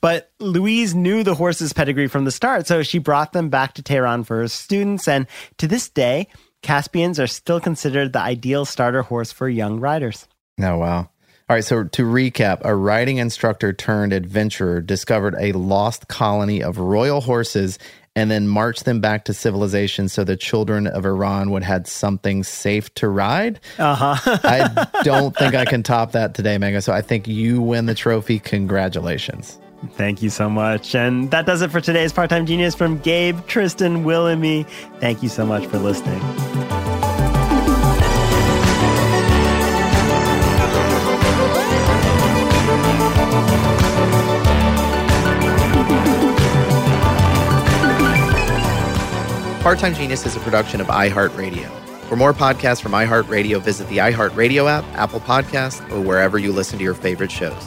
But 0.00 0.30
Louise 0.38 0.94
knew 0.94 1.22
the 1.22 1.34
horse's 1.34 1.72
pedigree 1.72 2.08
from 2.08 2.24
the 2.24 2.30
start, 2.30 2.66
so 2.66 2.82
she 2.82 2.98
brought 2.98 3.32
them 3.32 3.50
back 3.50 3.74
to 3.74 3.82
Tehran 3.82 3.99
for 4.24 4.42
his 4.42 4.52
students. 4.52 5.08
And 5.08 5.26
to 5.58 5.66
this 5.66 5.88
day, 5.88 6.28
Caspians 6.62 7.18
are 7.18 7.26
still 7.26 7.60
considered 7.60 8.12
the 8.12 8.20
ideal 8.20 8.64
starter 8.64 9.02
horse 9.02 9.32
for 9.32 9.48
young 9.48 9.80
riders. 9.80 10.26
Oh, 10.60 10.78
wow. 10.78 10.98
All 11.48 11.56
right, 11.56 11.64
so 11.64 11.82
to 11.82 12.02
recap, 12.04 12.60
a 12.64 12.76
riding 12.76 13.16
instructor 13.16 13.72
turned 13.72 14.12
adventurer 14.12 14.80
discovered 14.80 15.34
a 15.38 15.50
lost 15.52 16.06
colony 16.06 16.62
of 16.62 16.78
royal 16.78 17.20
horses 17.20 17.78
and 18.14 18.30
then 18.30 18.46
marched 18.46 18.84
them 18.84 19.00
back 19.00 19.24
to 19.24 19.34
civilization 19.34 20.08
so 20.08 20.22
the 20.22 20.36
children 20.36 20.86
of 20.86 21.04
Iran 21.04 21.50
would 21.50 21.62
have 21.62 21.88
something 21.88 22.44
safe 22.44 22.92
to 22.94 23.08
ride. 23.08 23.58
Uh 23.78 23.94
huh. 23.94 24.38
I 24.44 24.86
don't 25.04 25.36
think 25.36 25.54
I 25.54 25.64
can 25.64 25.82
top 25.82 26.12
that 26.12 26.34
today, 26.34 26.58
Mega. 26.58 26.82
So 26.82 26.92
I 26.92 27.02
think 27.02 27.26
you 27.26 27.60
win 27.60 27.86
the 27.86 27.94
trophy. 27.94 28.38
Congratulations. 28.38 29.58
Thank 29.92 30.22
you 30.22 30.30
so 30.30 30.50
much. 30.50 30.94
And 30.94 31.30
that 31.30 31.46
does 31.46 31.62
it 31.62 31.70
for 31.70 31.80
today's 31.80 32.12
Part 32.12 32.30
Time 32.30 32.46
Genius 32.46 32.74
from 32.74 32.98
Gabe, 32.98 33.46
Tristan, 33.46 34.04
Will, 34.04 34.26
and 34.26 34.40
me. 34.40 34.64
Thank 35.00 35.22
you 35.22 35.28
so 35.28 35.46
much 35.46 35.66
for 35.66 35.78
listening. 35.78 36.20
Part 49.62 49.78
Time 49.78 49.94
Genius 49.94 50.26
is 50.26 50.36
a 50.36 50.40
production 50.40 50.80
of 50.80 50.88
iHeartRadio. 50.88 51.70
For 52.08 52.16
more 52.16 52.32
podcasts 52.34 52.80
from 52.82 52.92
iHeartRadio, 52.92 53.62
visit 53.62 53.88
the 53.88 53.98
iHeartRadio 53.98 54.68
app, 54.68 54.84
Apple 54.94 55.20
Podcast, 55.20 55.88
or 55.92 56.00
wherever 56.00 56.38
you 56.38 56.52
listen 56.52 56.78
to 56.78 56.84
your 56.84 56.94
favorite 56.94 57.30
shows. 57.30 57.66